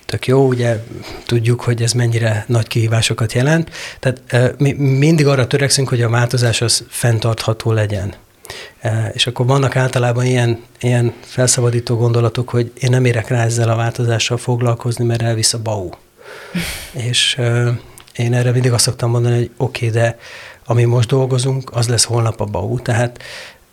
tök 0.09 0.27
jó, 0.27 0.47
ugye 0.47 0.83
tudjuk, 1.25 1.61
hogy 1.61 1.81
ez 1.81 1.91
mennyire 1.91 2.43
nagy 2.47 2.67
kihívásokat 2.67 3.33
jelent, 3.33 3.69
tehát 3.99 4.21
mi 4.57 4.71
mindig 4.73 5.27
arra 5.27 5.47
törekszünk, 5.47 5.89
hogy 5.89 6.01
a 6.01 6.09
változás 6.09 6.61
az 6.61 6.83
fenntartható 6.89 7.71
legyen. 7.71 8.13
És 9.13 9.27
akkor 9.27 9.45
vannak 9.45 9.75
általában 9.75 10.25
ilyen, 10.25 10.63
ilyen 10.79 11.13
felszabadító 11.21 11.95
gondolatok, 11.95 12.49
hogy 12.49 12.71
én 12.79 12.89
nem 12.89 13.05
érek 13.05 13.27
rá 13.27 13.43
ezzel 13.43 13.69
a 13.69 13.75
változással 13.75 14.37
foglalkozni, 14.37 15.05
mert 15.05 15.21
elvisz 15.21 15.53
a 15.53 15.61
bau. 15.61 15.89
és 17.09 17.39
én 18.15 18.33
erre 18.33 18.51
mindig 18.51 18.71
azt 18.71 18.83
szoktam 18.83 19.09
mondani, 19.09 19.35
hogy 19.35 19.51
oké, 19.57 19.87
okay, 19.87 20.01
de 20.01 20.17
ami 20.65 20.83
most 20.83 21.09
dolgozunk, 21.09 21.69
az 21.73 21.87
lesz 21.87 22.03
holnap 22.03 22.41
a 22.41 22.45
bau. 22.45 22.79
Tehát 22.79 23.23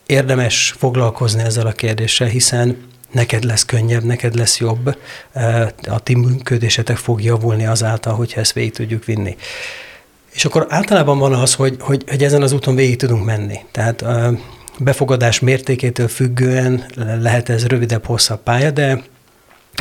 érdemes 0.07 0.75
foglalkozni 0.79 1.43
ezzel 1.43 1.67
a 1.67 1.73
kérdéssel, 1.73 2.29
hiszen 2.29 2.77
neked 3.13 3.45
lesz 3.45 3.65
könnyebb, 3.65 4.03
neked 4.03 4.35
lesz 4.35 4.59
jobb, 4.59 4.97
a 5.83 5.99
ti 5.99 6.15
működésetek 6.15 6.97
fog 6.97 7.23
javulni 7.23 7.67
azáltal, 7.67 8.15
hogyha 8.15 8.41
ezt 8.41 8.53
végig 8.53 8.73
tudjuk 8.73 9.05
vinni. 9.05 9.37
És 10.33 10.45
akkor 10.45 10.67
általában 10.69 11.19
van 11.19 11.33
az, 11.35 11.55
hogy, 11.55 11.77
hogy, 11.81 12.05
hogy 12.09 12.23
ezen 12.23 12.43
az 12.43 12.53
úton 12.53 12.75
végig 12.75 12.97
tudunk 12.97 13.25
menni. 13.25 13.59
Tehát 13.73 14.05
befogadás 14.79 15.41
mértékétől 15.41 16.09
függően 16.09 16.85
lehet 17.21 17.49
ez 17.49 17.67
rövidebb, 17.67 18.05
hosszabb 18.05 18.43
pálya, 18.43 18.71
de 18.71 19.03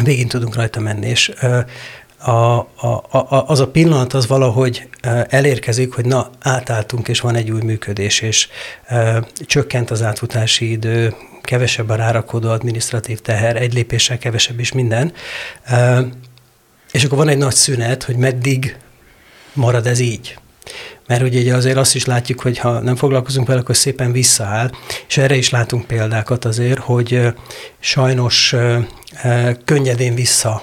végig 0.03 0.27
tudunk 0.27 0.55
rajta 0.55 0.79
menni. 0.79 1.07
És 1.07 1.33
a, 2.17 2.31
a, 2.75 2.87
a, 3.09 3.43
az 3.47 3.59
a 3.59 3.67
pillanat 3.67 4.13
az 4.13 4.27
valahogy 4.27 4.87
elérkezik, 5.29 5.93
hogy 5.93 6.05
na, 6.05 6.29
átálltunk, 6.41 7.07
és 7.07 7.19
van 7.19 7.35
egy 7.35 7.51
új 7.51 7.61
működés, 7.61 8.21
és 8.21 8.47
e, 8.85 9.23
csökkent 9.45 9.91
az 9.91 10.01
átfutási 10.01 10.71
idő, 10.71 11.15
kevesebb 11.45 11.89
a 11.89 11.95
rárakodó 11.95 12.49
administratív 12.49 13.19
teher, 13.19 13.55
egy 13.55 13.73
lépéssel 13.73 14.17
kevesebb 14.17 14.59
is 14.59 14.71
minden. 14.71 15.13
És 16.91 17.03
akkor 17.03 17.17
van 17.17 17.27
egy 17.27 17.37
nagy 17.37 17.53
szünet, 17.53 18.03
hogy 18.03 18.15
meddig 18.15 18.77
marad 19.53 19.87
ez 19.87 19.99
így. 19.99 20.37
Mert 21.07 21.21
ugye 21.21 21.55
azért 21.55 21.77
azt 21.77 21.95
is 21.95 22.05
látjuk, 22.05 22.41
hogy 22.41 22.57
ha 22.57 22.79
nem 22.79 22.95
foglalkozunk 22.95 23.47
vele, 23.47 23.59
akkor 23.59 23.75
szépen 23.75 24.11
visszaáll, 24.11 24.71
és 25.07 25.17
erre 25.17 25.35
is 25.35 25.49
látunk 25.49 25.85
példákat 25.85 26.45
azért, 26.45 26.79
hogy 26.79 27.21
sajnos 27.79 28.55
könnyedén 29.65 30.15
vissza 30.15 30.61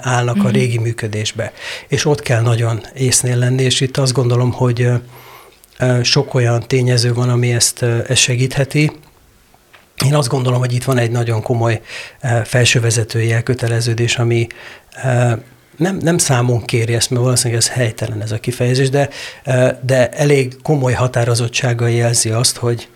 állnak 0.00 0.36
a 0.36 0.42
mhm. 0.42 0.52
régi 0.52 0.78
működésbe. 0.78 1.52
És 1.88 2.04
ott 2.04 2.22
kell 2.22 2.42
nagyon 2.42 2.80
észnél 2.94 3.36
lenni, 3.36 3.62
és 3.62 3.80
itt 3.80 3.96
azt 3.96 4.12
gondolom, 4.12 4.52
hogy 4.52 4.88
sok 6.02 6.34
olyan 6.34 6.62
tényező 6.66 7.14
van, 7.14 7.28
ami 7.28 7.52
ezt, 7.52 7.82
ezt 7.82 8.20
segítheti, 8.20 8.92
én 10.04 10.14
azt 10.14 10.28
gondolom, 10.28 10.58
hogy 10.58 10.72
itt 10.72 10.84
van 10.84 10.98
egy 10.98 11.10
nagyon 11.10 11.42
komoly 11.42 11.80
eh, 12.20 12.44
felsővezetői 12.44 13.32
elköteleződés, 13.32 14.16
ami 14.16 14.46
eh, 15.02 15.32
nem, 15.76 15.96
nem 15.96 16.18
számon 16.18 16.64
kéri 16.64 16.94
ezt, 16.94 17.10
mert 17.10 17.22
valószínűleg 17.22 17.62
ez 17.62 17.68
helytelen 17.68 18.22
ez 18.22 18.32
a 18.32 18.38
kifejezés, 18.38 18.90
de, 18.90 19.08
eh, 19.42 19.70
de 19.82 20.08
elég 20.08 20.56
komoly 20.62 20.92
határozottsággal 20.92 21.90
jelzi 21.90 22.30
azt, 22.30 22.56
hogy 22.56 22.88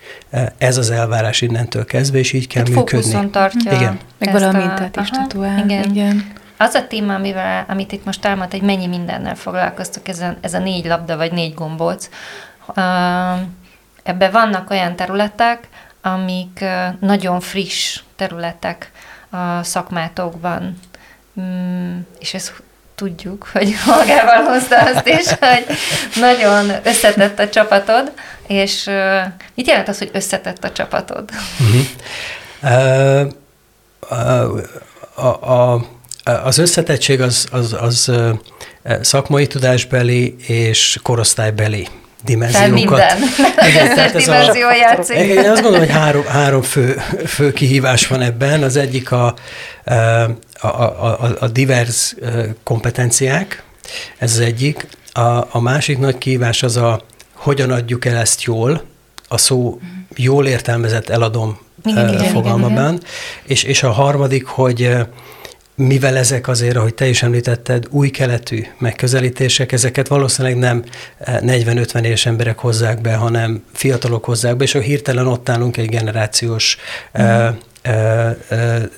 ez 0.59 0.77
az 0.77 0.91
elvárás 0.91 1.41
innentől 1.41 1.85
kezdve, 1.85 2.19
és 2.19 2.33
így 2.33 2.47
kell 2.47 2.67
Itt 2.67 2.75
működni. 2.75 3.31
tartja. 3.31 3.73
Igen. 3.73 3.99
Meg 4.19 4.33
valami 4.33 4.59
mintát 4.59 4.97
is 5.03 5.11
tatuál. 5.11 5.65
Igen. 5.65 5.91
igen. 5.91 6.33
Az 6.57 6.75
a 6.75 6.87
téma, 6.87 7.15
amivel, 7.15 7.65
amit 7.69 7.93
itt 7.93 8.05
most 8.05 8.25
elmondta, 8.25 8.57
hogy 8.57 8.67
mennyi 8.67 8.87
mindennel 8.87 9.35
foglalkoztok, 9.35 10.09
ez 10.09 10.21
a, 10.21 10.37
ez 10.41 10.55
a 10.55 10.59
négy 10.59 10.87
labda, 10.87 11.17
vagy 11.17 11.33
négy 11.33 11.55
gombóc, 11.55 12.09
ebben 14.03 14.31
vannak 14.33 14.71
olyan 14.71 14.97
területek, 14.97 15.69
amik 16.03 16.65
nagyon 17.01 17.41
friss 17.41 18.01
területek 18.17 18.91
a 19.31 19.63
szakmátokban. 19.63 20.79
Mm, 21.41 21.99
és 22.19 22.35
ezt 22.35 22.63
tudjuk, 22.95 23.49
hogy 23.53 23.75
magával 23.87 24.43
hozta 24.43 24.79
azt 24.79 25.07
is, 25.07 25.27
hogy 25.27 25.65
nagyon 26.15 26.71
összetett 26.83 27.39
a 27.39 27.49
csapatod, 27.49 28.13
és 28.47 28.91
mit 29.55 29.67
jelent 29.67 29.89
az, 29.89 29.99
hogy 29.99 30.11
összetett 30.13 30.65
a 30.65 30.73
csapatod? 30.73 31.31
Uh, 32.63 33.27
uh, 34.11 34.61
a, 35.15 35.53
a, 35.53 35.87
az 36.45 36.59
összetettség 36.59 37.21
az, 37.21 37.47
az, 37.51 37.73
az 37.81 38.13
szakmai 39.01 39.47
tudásbeli 39.47 40.37
és 40.47 40.99
korosztálybeli 41.03 41.89
dimenziókat. 42.25 42.97
Tehát 42.97 43.19
minden. 43.19 43.69
Igen, 43.69 43.95
tehát 43.95 44.15
ez 44.15 44.25
dimenzió 44.25 44.67
a, 44.67 44.75
játszik. 44.75 45.17
Én 45.17 45.39
azt 45.51 45.63
gondolom, 45.63 45.79
hogy 45.79 45.91
három, 45.91 46.25
három 46.25 46.63
fő, 46.63 47.01
fő 47.27 47.53
kihívás 47.53 48.07
van 48.07 48.21
ebben. 48.21 48.63
Az 48.63 48.77
egyik 48.77 49.13
a, 49.13 49.35
a, 50.61 50.67
a, 50.67 51.37
a 51.41 51.49
divers 51.49 52.15
kompetenciák, 52.65 53.63
ez 54.19 54.33
az 54.33 54.41
egyik. 54.41 54.87
A, 55.13 55.47
a 55.51 55.61
másik 55.61 55.99
nagy 55.99 56.19
kihívás 56.19 56.63
az 56.63 56.77
a, 56.77 57.01
hogyan 57.35 57.71
adjuk 57.71 58.05
el 58.05 58.17
ezt 58.17 58.43
jól, 58.43 58.85
a 59.29 59.39
szó 59.39 59.79
jól 60.17 60.47
értelmezett 60.47 61.09
eladom 61.09 61.59
igen, 61.85 62.19
fogalmában. 62.19 63.01
És, 63.43 63.63
és 63.63 63.83
a 63.83 63.91
harmadik, 63.91 64.47
hogy 64.47 64.97
mivel 65.87 66.17
ezek 66.17 66.49
azért, 66.49 66.77
ahogy 66.77 66.95
te 66.95 67.09
is 67.09 67.23
említetted, 67.23 67.87
új 67.91 68.11
keletű 68.11 68.65
megközelítések, 68.79 69.73
ezeket 69.73 70.09
valószínűleg 70.09 70.59
nem 70.59 70.85
40-50 71.25 72.03
éves 72.03 72.27
emberek 72.27 72.59
hozzák 72.59 73.01
be, 73.01 73.15
hanem 73.15 73.65
fiatalok 73.73 74.25
hozzák 74.25 74.57
be, 74.57 74.65
és 74.65 74.75
a 74.75 74.81
hirtelen 74.81 75.27
ott 75.27 75.49
állunk 75.49 75.77
egy 75.77 75.89
generációs 75.89 76.77
mm 77.23 77.49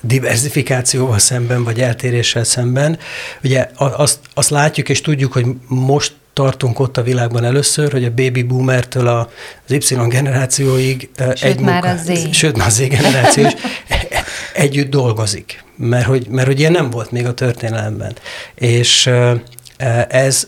diversifikációval 0.01 1.19
szemben, 1.19 1.63
vagy 1.63 1.81
eltéréssel 1.81 2.43
szemben. 2.43 2.97
Ugye 3.43 3.69
azt, 3.77 4.19
azt 4.33 4.49
látjuk 4.49 4.89
és 4.89 5.01
tudjuk, 5.01 5.33
hogy 5.33 5.45
most 5.67 6.13
tartunk 6.33 6.79
ott 6.79 6.97
a 6.97 7.03
világban 7.03 7.43
először, 7.43 7.91
hogy 7.91 8.03
a 8.03 8.09
baby 8.09 8.43
boomertől 8.43 9.07
az 9.07 9.27
Y 9.67 9.95
generációig 10.07 11.09
sőt, 11.17 11.43
egy 11.43 11.59
már 11.59 11.83
munka, 11.83 11.99
a 11.99 12.15
Z. 12.15 12.33
Sőt, 12.33 12.57
már 12.57 12.67
a 12.67 12.69
Z 12.69 12.87
generáció 12.87 13.45
is 13.45 13.53
együtt 14.53 14.89
dolgozik, 14.89 15.62
mert 15.75 16.05
hogy, 16.05 16.27
mert 16.27 16.47
hogy 16.47 16.59
ilyen 16.59 16.71
nem 16.71 16.89
volt 16.89 17.11
még 17.11 17.25
a 17.25 17.33
történelemben. 17.33 18.15
És 18.55 19.09
ez, 20.07 20.45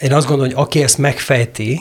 én 0.00 0.12
azt 0.12 0.26
gondolom, 0.26 0.52
hogy 0.52 0.64
aki 0.64 0.82
ezt 0.82 0.98
megfejti, 0.98 1.80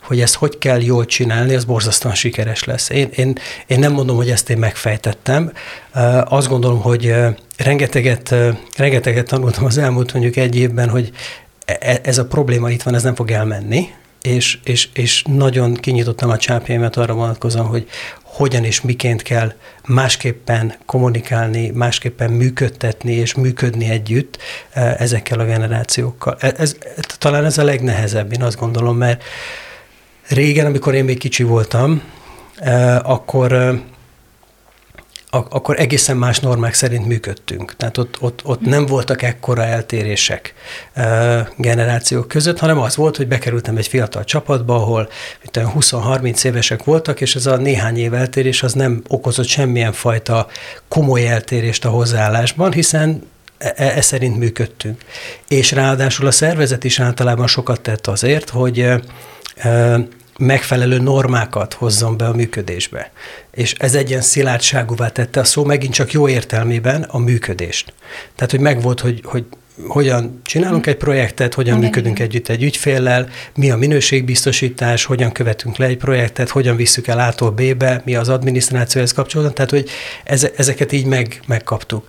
hogy 0.00 0.20
ezt 0.20 0.34
hogy 0.34 0.58
kell 0.58 0.82
jól 0.82 1.04
csinálni, 1.04 1.54
az 1.54 1.64
borzasztóan 1.64 2.14
sikeres 2.14 2.64
lesz. 2.64 2.88
Én, 2.88 3.08
én, 3.12 3.38
én 3.66 3.78
nem 3.78 3.92
mondom, 3.92 4.16
hogy 4.16 4.30
ezt 4.30 4.50
én 4.50 4.58
megfejtettem. 4.58 5.52
Azt 6.24 6.48
gondolom, 6.48 6.80
hogy 6.80 7.14
rengeteget, 7.56 8.34
rengeteget 8.76 9.26
tanultam 9.26 9.64
az 9.64 9.78
elmúlt 9.78 10.12
mondjuk 10.12 10.36
egy 10.36 10.56
évben, 10.56 10.88
hogy 10.88 11.10
e, 11.64 11.76
e, 11.80 12.00
ez 12.02 12.18
a 12.18 12.26
probléma 12.26 12.70
itt 12.70 12.82
van, 12.82 12.94
ez 12.94 13.02
nem 13.02 13.14
fog 13.14 13.30
elmenni, 13.30 13.88
és, 14.22 14.58
és, 14.64 14.88
és 14.92 15.22
nagyon 15.26 15.74
kinyitottam 15.74 16.30
a 16.30 16.36
csápjaimat 16.36 16.96
arra 16.96 17.14
vonatkozóan, 17.14 17.66
hogy 17.66 17.88
hogyan 18.22 18.64
és 18.64 18.80
miként 18.80 19.22
kell 19.22 19.52
másképpen 19.86 20.74
kommunikálni, 20.86 21.70
másképpen 21.70 22.30
működtetni 22.30 23.12
és 23.12 23.34
működni 23.34 23.90
együtt 23.90 24.38
ezekkel 24.74 25.40
a 25.40 25.44
generációkkal. 25.44 26.36
Ez, 26.40 26.52
ez, 26.58 26.76
talán 27.18 27.44
ez 27.44 27.58
a 27.58 27.64
legnehezebb, 27.64 28.32
én 28.32 28.42
azt 28.42 28.58
gondolom, 28.58 28.96
mert 28.96 29.22
Régen, 30.28 30.66
amikor 30.66 30.94
én 30.94 31.04
még 31.04 31.18
kicsi 31.18 31.42
voltam, 31.42 32.02
akkor 33.02 33.80
akkor 35.30 35.80
egészen 35.80 36.16
más 36.16 36.40
normák 36.40 36.74
szerint 36.74 37.06
működtünk. 37.06 37.76
Tehát 37.76 37.98
ott, 37.98 38.16
ott, 38.20 38.40
ott 38.44 38.60
nem 38.60 38.86
voltak 38.86 39.22
ekkora 39.22 39.64
eltérések 39.64 40.54
generációk 41.56 42.28
között, 42.28 42.58
hanem 42.58 42.78
az 42.78 42.96
volt, 42.96 43.16
hogy 43.16 43.28
bekerültem 43.28 43.76
egy 43.76 43.86
fiatal 43.86 44.24
csapatba, 44.24 44.74
ahol 44.74 45.08
20-30 45.52 46.44
évesek 46.44 46.84
voltak, 46.84 47.20
és 47.20 47.34
ez 47.34 47.46
a 47.46 47.56
néhány 47.56 47.98
év 47.98 48.14
eltérés 48.14 48.62
az 48.62 48.72
nem 48.72 49.02
okozott 49.08 49.46
semmilyen 49.46 49.92
fajta 49.92 50.46
komoly 50.88 51.28
eltérést 51.28 51.84
a 51.84 51.90
hozzáállásban, 51.90 52.72
hiszen 52.72 53.22
e, 53.58 53.72
e, 53.76 53.84
e 53.96 54.00
szerint 54.00 54.38
működtünk. 54.38 55.00
És 55.48 55.72
ráadásul 55.72 56.26
a 56.26 56.30
szervezet 56.30 56.84
is 56.84 57.00
általában 57.00 57.46
sokat 57.46 57.80
tett 57.80 58.06
azért, 58.06 58.48
hogy 58.48 58.86
megfelelő 60.40 60.98
normákat 60.98 61.74
hozzon 61.74 62.16
be 62.16 62.26
a 62.26 62.34
működésbe. 62.34 63.12
És 63.50 63.74
ez 63.78 63.94
egy 63.94 64.08
ilyen 64.08 64.22
szilárdságúvá 64.22 65.08
tette 65.08 65.40
a 65.40 65.44
szó 65.44 65.64
megint 65.64 65.94
csak 65.94 66.12
jó 66.12 66.28
értelmében 66.28 67.02
a 67.02 67.18
működést. 67.18 67.92
Tehát, 68.34 68.50
hogy 68.50 68.60
megvolt, 68.60 69.00
hogy, 69.00 69.20
hogy 69.24 69.44
hogyan 69.88 70.40
csinálunk 70.44 70.86
egy 70.86 70.96
projektet, 70.96 71.54
hogyan 71.54 71.76
igen, 71.76 71.88
működünk 71.88 72.18
igen. 72.18 72.28
együtt 72.28 72.48
egy 72.48 72.62
ügyféllel, 72.62 73.28
mi 73.54 73.70
a 73.70 73.76
minőségbiztosítás, 73.76 75.04
hogyan 75.04 75.32
követünk 75.32 75.76
le 75.76 75.86
egy 75.86 75.96
projektet, 75.96 76.48
hogyan 76.48 76.76
visszük 76.76 77.06
el 77.06 77.18
A-tól 77.18 77.50
B-be, 77.50 78.02
mi 78.04 78.14
az 78.14 78.28
adminisztrációhoz 78.28 79.12
kapcsolatban, 79.12 79.54
tehát 79.54 79.70
hogy 79.70 79.88
ezeket 80.56 80.92
így 80.92 81.06
meg, 81.06 81.40
megkaptuk. 81.46 82.08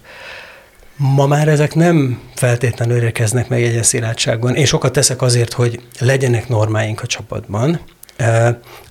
Ma 0.95 1.27
már 1.27 1.47
ezek 1.47 1.75
nem 1.75 2.21
feltétlenül 2.35 3.01
érkeznek 3.01 3.47
meg 3.49 3.63
egy 3.63 3.83
szilárdságban. 3.83 4.55
Én 4.55 4.65
sokat 4.65 4.91
teszek 4.91 5.21
azért, 5.21 5.53
hogy 5.53 5.79
legyenek 5.99 6.47
normáink 6.47 7.01
a 7.01 7.07
csapatban, 7.07 7.79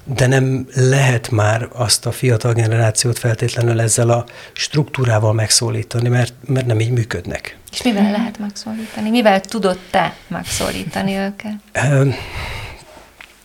de 0.04 0.26
nem 0.26 0.66
lehet 0.74 1.30
már 1.30 1.68
azt 1.72 2.06
a 2.06 2.12
fiatal 2.12 2.52
generációt 2.52 3.18
feltétlenül 3.18 3.80
ezzel 3.80 4.10
a 4.10 4.24
struktúrával 4.52 5.32
megszólítani, 5.32 6.08
mert, 6.08 6.32
mert 6.46 6.66
nem 6.66 6.80
így 6.80 6.90
működnek. 6.90 7.56
És 7.72 7.82
mivel 7.82 8.10
lehet 8.10 8.38
megszólítani? 8.38 9.10
Mivel 9.10 9.40
tudod 9.40 9.78
te 9.90 10.14
megszólítani 10.28 11.16
őket? 11.16 11.54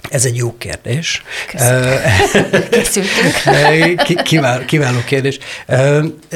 Ez 0.09 0.25
egy 0.25 0.35
jó 0.35 0.57
kérdés. 0.57 1.23
Készültünk. 2.69 3.33
Kiváló, 4.23 4.65
kiváló 4.65 4.97
kérdés. 5.05 5.39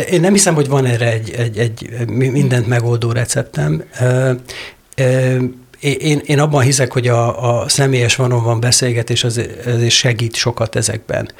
Én 0.10 0.22
nem 0.22 0.34
hiszem, 0.34 0.54
hogy 0.54 0.68
van 0.68 0.86
erre 0.86 1.12
egy, 1.12 1.32
egy, 1.32 1.58
egy 1.58 2.08
mindent 2.08 2.68
megoldó 2.68 3.12
receptem 3.12 3.84
én, 5.80 6.22
én 6.26 6.40
abban 6.40 6.64
hiszek, 6.64 6.94
hogy 6.94 7.08
a, 7.08 7.60
a 7.60 7.70
személyes 7.70 8.16
van 8.16 8.60
beszélgetés 8.60 9.24
az, 9.24 9.42
az 9.66 9.90
segít 9.90 10.36
sokat 10.36 10.76
ezekben. 10.76 11.32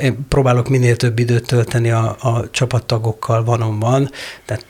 Én 0.00 0.26
próbálok 0.28 0.68
minél 0.68 0.96
több 0.96 1.18
időt 1.18 1.46
tölteni 1.46 1.90
a, 1.90 2.16
a 2.20 2.50
csapattagokkal 2.50 3.44
van 3.44 3.62
tehát 4.44 4.64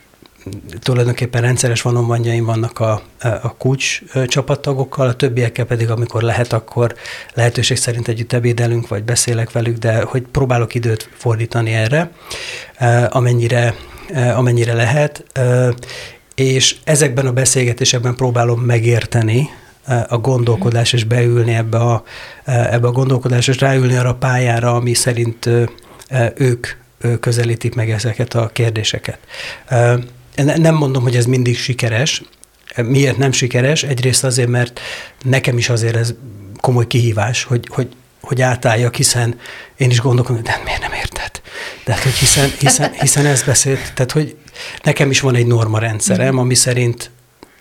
tulajdonképpen 0.79 1.41
rendszeres 1.41 1.81
vanonvanjaim 1.81 2.45
vannak 2.45 2.79
a, 2.79 3.01
a 3.21 3.55
kulcs 3.57 4.01
csapattagokkal, 4.27 5.07
a 5.07 5.15
többiekkel 5.15 5.65
pedig, 5.65 5.89
amikor 5.89 6.21
lehet, 6.21 6.53
akkor 6.53 6.95
lehetőség 7.33 7.77
szerint 7.77 8.07
együtt 8.07 8.33
ebédelünk, 8.33 8.87
vagy 8.87 9.03
beszélek 9.03 9.51
velük, 9.51 9.77
de 9.77 10.01
hogy 10.01 10.21
próbálok 10.21 10.75
időt 10.75 11.09
fordítani 11.17 11.73
erre, 11.73 12.11
amennyire, 13.09 13.75
amennyire 14.35 14.73
lehet, 14.73 15.23
és 16.35 16.75
ezekben 16.83 17.25
a 17.25 17.31
beszélgetésekben 17.31 18.15
próbálom 18.15 18.59
megérteni 18.59 19.49
eh, 19.85 20.11
a 20.11 20.17
gondolkodás, 20.17 20.93
és 20.93 21.03
beülni 21.03 21.53
ebbe 21.53 21.77
a, 21.77 22.03
eh, 22.43 22.73
ebbe 22.73 22.87
a 22.87 22.91
gondolkodás, 22.91 23.47
és 23.47 23.59
ráülni 23.59 23.95
arra 23.95 24.09
a 24.09 24.15
pályára, 24.15 24.75
ami 24.75 24.93
szerint 24.93 25.45
eh, 25.45 26.31
ők 26.35 26.67
közelítik 27.19 27.75
meg 27.75 27.91
ezeket 27.91 28.33
a 28.33 28.49
kérdéseket. 28.53 29.19
Nem 30.35 30.75
mondom, 30.75 31.03
hogy 31.03 31.15
ez 31.15 31.25
mindig 31.25 31.57
sikeres. 31.57 32.21
Miért 32.75 33.17
nem 33.17 33.31
sikeres? 33.31 33.83
Egyrészt 33.83 34.23
azért, 34.23 34.49
mert 34.49 34.79
nekem 35.23 35.57
is 35.57 35.69
azért 35.69 35.95
ez 35.95 36.13
komoly 36.61 36.87
kihívás, 36.87 37.43
hogy, 37.43 37.67
hogy, 37.69 37.87
hogy 38.21 38.41
átálljak, 38.41 38.95
hiszen 38.95 39.39
én 39.77 39.89
is 39.89 39.99
gondolkodom, 39.99 40.43
de 40.43 40.61
miért 40.63 40.81
nem 40.81 40.93
érted? 40.93 41.34
Tehát, 41.85 42.03
hogy 42.03 42.13
hiszen, 42.13 42.51
hiszen, 42.59 42.91
hiszen 42.91 43.25
ez 43.25 43.43
beszélt, 43.43 43.93
tehát, 43.93 44.11
hogy 44.11 44.35
Nekem 44.83 45.09
is 45.09 45.19
van 45.19 45.35
egy 45.35 45.47
norma 45.47 45.79
rendszerem, 45.79 46.33
mm. 46.33 46.37
ami 46.37 46.55
szerint 46.55 47.11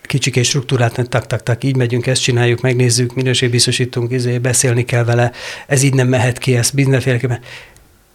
kicsik 0.03 0.37
és 0.37 0.49
struktúrát, 0.49 1.09
tak, 1.09 1.27
tak, 1.27 1.43
tak, 1.43 1.65
így 1.65 1.77
megyünk, 1.77 2.07
ezt 2.07 2.23
csináljuk, 2.23 2.61
megnézzük, 2.61 3.15
minőségbiztosítunk, 3.15 4.13
izé, 4.13 4.39
beszélni 4.39 4.85
kell 4.85 5.05
vele, 5.05 5.33
ez 5.67 5.83
így 5.83 5.95
nem 5.95 6.09
mehet 6.09 6.39
ki, 6.39 6.57
ezt 6.57 6.73
mindenféleképpen 6.73 7.41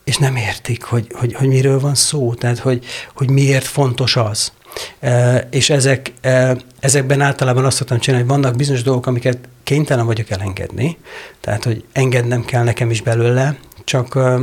és 0.04 0.17
nem 0.17 0.36
értik, 0.36 0.84
hogy, 0.84 1.08
hogy, 1.12 1.34
hogy 1.34 1.48
miről 1.48 1.80
van 1.80 1.95
szó, 1.95 2.34
tehát 2.34 2.60
hogy, 2.60 2.86
hogy 3.13 3.30
miért 3.30 3.65
fontos 3.65 4.15
az. 4.15 4.52
E, 5.00 5.48
és 5.52 5.69
ezek, 5.69 6.12
e, 6.22 6.58
ezekben 6.80 7.22
általában 7.22 7.65
azt 7.65 7.78
szoktam 7.78 8.00
csinálni, 8.00 8.26
hogy 8.26 8.36
vannak 8.36 8.56
bizonyos 8.56 8.84
dolgok, 8.84 9.06
amiket 9.06 9.38
kénytelen 9.63 10.06
vagyok 10.06 10.30
elengedni, 10.30 10.98
tehát 11.41 11.63
hogy 11.63 11.84
engednem 11.91 12.45
kell 12.45 12.63
nekem 12.63 12.89
is 12.89 13.02
belőle, 13.02 13.58
csak 13.84 14.15
e, 14.15 14.39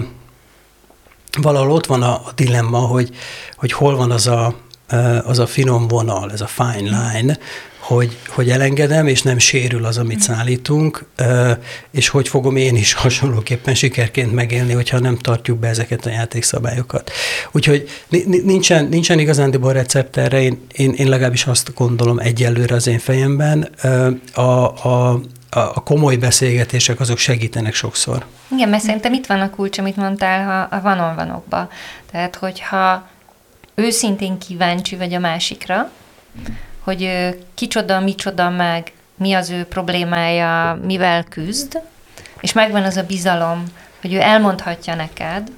valahol 1.37 1.71
ott 1.71 1.87
van 1.87 2.03
a, 2.03 2.13
a 2.13 2.33
dilemma, 2.35 2.79
hogy, 2.79 3.11
hogy 3.57 3.73
hol 3.73 3.97
van 3.97 4.11
az 4.11 4.27
a, 4.27 4.55
az 5.25 5.39
a 5.39 5.47
finom 5.47 5.89
vonal, 5.89 6.33
ez 6.33 6.41
a 6.41 6.47
fine 6.47 7.13
line, 7.13 7.39
hogy, 7.87 8.17
hogy 8.29 8.51
elengedem, 8.51 9.07
és 9.07 9.23
nem 9.23 9.39
sérül 9.39 9.85
az, 9.85 9.99
amit 9.99 10.21
szállítunk, 10.21 11.05
és 11.91 12.09
hogy 12.09 12.29
fogom 12.29 12.57
én 12.57 12.77
is 12.77 12.93
hasonlóképpen 13.05 13.75
sikerként 13.75 14.33
megélni, 14.33 14.73
hogyha 14.73 14.99
nem 14.99 15.17
tartjuk 15.17 15.59
be 15.59 15.69
ezeket 15.69 16.07
a 16.07 16.11
játékszabályokat. 16.11 17.11
Úgyhogy 17.53 17.89
nincsen, 18.45 18.85
nincsen 18.85 19.19
igazándiból 19.19 19.73
recept 19.73 20.17
erre, 20.17 20.41
én, 20.41 20.61
én, 20.73 20.93
én 20.93 21.09
legalábbis 21.09 21.47
azt 21.47 21.75
gondolom 21.75 22.19
egyelőre 22.19 22.75
az 22.75 22.87
én 22.87 22.99
fejemben. 22.99 23.69
A, 24.35 24.41
a, 24.41 25.21
a 25.51 25.83
komoly 25.83 26.17
beszélgetések 26.17 27.01
azok 27.01 27.19
segítenek 27.19 27.75
sokszor. 27.75 28.27
Igen, 28.49 28.69
mert 28.69 28.83
szerintem 28.83 29.13
itt 29.13 29.27
van 29.27 29.41
a 29.41 29.51
kulcs, 29.51 29.79
amit 29.79 29.97
mondtál 29.97 30.45
ha 30.45 30.77
a 30.77 30.81
vanonvanokba. 30.81 31.69
Tehát, 32.11 32.37
hogyha 32.37 33.09
őszintén 33.75 34.39
kíváncsi 34.39 34.97
vagy 34.97 35.15
a 35.15 35.19
másikra, 35.19 35.91
hogy 36.81 37.29
kicsoda, 37.55 38.01
micsoda 38.01 38.51
meg, 38.51 38.93
mi 39.17 39.33
az 39.33 39.51
ő 39.51 39.65
problémája, 39.65 40.79
mivel 40.85 41.25
küzd, 41.25 41.81
és 42.41 42.53
megvan 42.53 42.83
az 42.83 42.97
a 42.97 43.03
bizalom, 43.03 43.65
hogy 44.01 44.13
ő 44.13 44.21
elmondhatja 44.21 44.95
neked, 44.95 45.51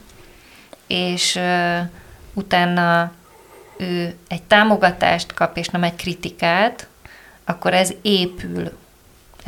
és 0.86 1.34
uh, 1.34 1.78
utána 2.34 3.12
ő 3.78 4.14
egy 4.28 4.42
támogatást 4.42 5.34
kap, 5.34 5.56
és 5.56 5.68
nem 5.68 5.82
egy 5.82 5.96
kritikát, 5.96 6.86
akkor 7.44 7.74
ez 7.74 7.92
épül 8.02 8.72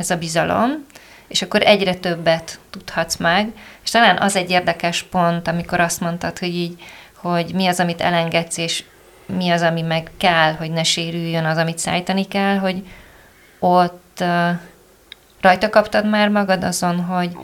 ez 0.01 0.09
a 0.09 0.17
bizalom, 0.17 0.85
és 1.27 1.41
akkor 1.41 1.61
egyre 1.61 1.93
többet 1.93 2.59
tudhatsz 2.69 3.15
meg. 3.15 3.51
És 3.83 3.89
talán 3.89 4.17
az 4.17 4.35
egy 4.35 4.49
érdekes 4.49 5.03
pont, 5.03 5.47
amikor 5.47 5.79
azt 5.79 5.99
mondtad, 5.99 6.39
hogy 6.39 6.55
így, 6.55 6.83
hogy 7.15 7.53
mi 7.53 7.67
az, 7.67 7.79
amit 7.79 8.01
elengedsz, 8.01 8.57
és 8.57 8.83
mi 9.25 9.49
az, 9.49 9.61
ami 9.61 9.81
meg 9.81 10.11
kell, 10.17 10.53
hogy 10.53 10.71
ne 10.71 10.83
sérüljön 10.83 11.45
az, 11.45 11.57
amit 11.57 11.79
szállítani 11.79 12.27
kell, 12.27 12.57
hogy 12.57 12.83
ott 13.59 14.17
uh, 14.19 14.49
rajta 15.41 15.69
kaptad 15.69 16.09
már 16.09 16.29
magad 16.29 16.63
azon, 16.63 16.99
hogy 16.99 17.37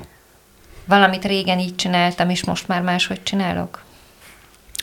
valamit 0.86 1.26
régen 1.26 1.60
így 1.60 1.76
csináltam, 1.76 2.30
és 2.30 2.44
most 2.44 2.68
már 2.68 2.82
máshogy 2.82 3.24
csinálok? 3.24 3.84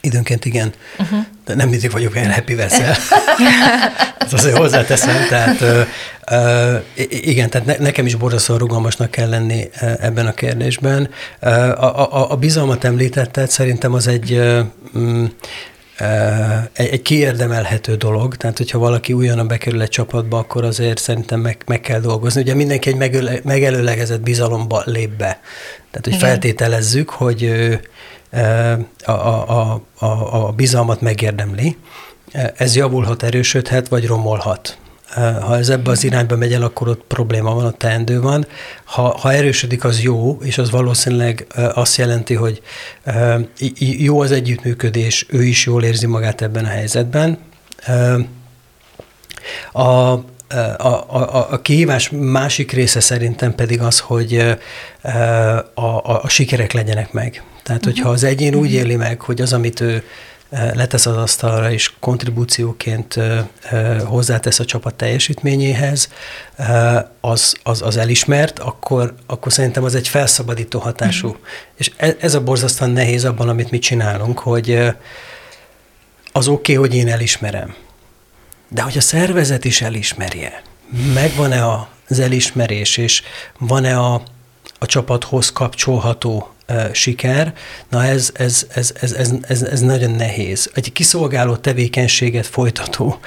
Időnként 0.05 0.45
igen, 0.45 0.73
uh-huh. 0.99 1.19
de 1.45 1.55
nem 1.55 1.69
mindig 1.69 1.91
vagyok 1.91 2.15
olyan 2.15 2.33
happy 2.33 2.55
veszel. 2.55 2.97
Ez 4.19 4.33
azért 4.33 4.57
hozzáteszem, 4.57 5.29
tehát 5.29 5.61
ö, 5.61 5.83
ö, 6.31 6.77
igen, 7.09 7.51
tehát 7.51 7.67
ne, 7.67 7.77
nekem 7.79 8.07
is 8.07 8.15
borzasztóan 8.15 8.59
rugalmasnak 8.59 9.11
kell 9.11 9.29
lenni 9.29 9.69
ebben 10.01 10.27
a 10.27 10.33
kérdésben. 10.33 11.09
A, 11.41 11.47
a, 11.85 12.31
a 12.31 12.37
bizalmat 12.37 12.85
említetted, 12.85 13.51
szerintem 13.51 13.93
az 13.93 14.07
egy 14.07 14.41
mm, 14.99 15.25
egy, 16.73 16.87
egy 16.87 17.03
kiérdemelhető 17.03 17.95
dolog, 17.95 18.37
tehát 18.37 18.59
hogyha 18.59 18.79
valaki 18.79 19.13
újonnan 19.13 19.47
bekerül 19.47 19.83
egy 19.83 19.89
csapatba, 19.89 20.39
akkor 20.39 20.65
azért 20.65 20.99
szerintem 20.99 21.41
meg, 21.41 21.63
meg 21.67 21.81
kell 21.81 22.01
dolgozni. 22.01 22.41
Ugye 22.41 22.55
mindenki 22.55 22.89
egy 22.89 22.97
megöle, 22.97 23.41
megelőlegezett 23.43 24.21
bizalomba 24.21 24.83
lép 24.85 25.11
be. 25.11 25.41
Tehát, 25.91 26.05
hogy 26.05 26.15
Igen. 26.15 26.29
feltételezzük, 26.29 27.11
hogy 27.11 27.51
a, 29.05 29.11
a, 29.11 29.83
a, 29.99 30.07
a 30.47 30.53
bizalmat 30.53 31.01
megérdemli. 31.01 31.77
Ez 32.57 32.77
javulhat, 32.77 33.23
erősödhet, 33.23 33.89
vagy 33.89 34.07
romolhat. 34.07 34.79
Ha 35.15 35.57
ez 35.57 35.69
ebbe 35.69 35.91
az 35.91 36.05
irányba 36.05 36.37
megy 36.37 36.53
el, 36.53 36.63
akkor 36.63 36.89
ott 36.89 37.05
probléma 37.09 37.55
van, 37.55 37.65
ott 37.65 37.79
teendő 37.79 38.21
van. 38.21 38.47
Ha, 38.85 39.19
ha 39.19 39.33
erősödik, 39.33 39.85
az 39.85 40.03
jó, 40.03 40.39
és 40.43 40.59
az 40.59 40.71
valószínűleg 40.71 41.47
azt 41.75 41.97
jelenti, 41.97 42.35
hogy 42.35 42.63
jó 43.79 44.21
az 44.21 44.33
együttműködés, 44.33 45.27
ő 45.29 45.43
is 45.45 45.67
jól 45.67 45.85
érzi 45.85 46.07
magát 46.07 46.43
ebben 46.43 46.65
a 46.65 46.69
helyzetben. 46.69 47.39
A, 49.73 49.81
a, 49.81 50.23
a, 51.09 51.47
a 51.51 51.61
kihívás 51.63 52.11
másik 52.11 52.73
része 52.73 53.01
szerintem 53.01 53.55
pedig 53.55 53.81
az, 53.81 53.99
hogy 54.01 54.57
a, 55.03 55.11
a, 55.75 56.21
a 56.23 56.29
sikerek 56.29 56.73
legyenek 56.73 57.13
meg. 57.13 57.43
Tehát, 57.65 57.85
hogyha 57.85 58.09
az 58.09 58.25
egyén 58.25 58.55
úgy 58.55 58.73
éli 58.73 58.97
meg, 58.97 59.21
hogy 59.21 59.41
az, 59.41 59.53
amit 59.53 59.81
ő 59.81 60.05
letesz 60.51 61.07
az 61.07 61.17
asztalra, 61.17 61.73
és 61.73 61.93
kontribúcióként 62.01 63.19
hozzátesz 64.05 64.59
a 64.59 64.65
csapat 64.65 64.95
teljesítményéhez, 64.95 66.09
az, 67.21 67.55
az, 67.63 67.83
az 67.83 67.97
elismert, 67.97 68.59
akkor, 68.59 69.15
akkor 69.27 69.53
szerintem 69.53 69.85
az 69.85 69.95
egy 69.95 70.09
felszabadító 70.09 70.79
hatású. 70.79 71.29
Mm. 71.29 71.43
És 71.77 71.91
ez, 71.97 72.15
ez 72.21 72.35
a 72.35 72.43
borzasztóan 72.43 72.91
nehéz 72.91 73.25
abban, 73.25 73.49
amit 73.49 73.71
mi 73.71 73.79
csinálunk, 73.79 74.39
hogy 74.39 74.79
az 76.33 76.49
oké, 76.49 76.77
okay, 76.77 76.89
hogy 76.89 76.99
én 76.99 77.09
elismerem. 77.09 77.75
De 78.69 78.83
hogy 78.83 78.97
a 78.97 79.01
szervezet 79.01 79.65
is 79.65 79.83
elismerje, 79.83 80.63
megvan-e 81.15 81.67
az 82.09 82.19
elismerés, 82.19 82.97
és 82.97 83.23
van-e 83.59 83.99
a, 83.99 84.23
a 84.79 84.87
csapathoz 84.87 85.53
kapcsolható 85.53 86.54
siker, 86.93 87.53
na 87.89 88.05
ez, 88.05 88.31
ez, 88.35 88.67
ez, 88.75 88.93
ez, 89.01 89.13
ez, 89.13 89.33
ez, 89.49 89.63
ez 89.63 89.81
nagyon 89.81 90.11
nehéz. 90.11 90.71
Egy 90.75 90.93
kiszolgáló 90.93 91.57
tevékenységet 91.57 92.47
folytató 92.47 93.19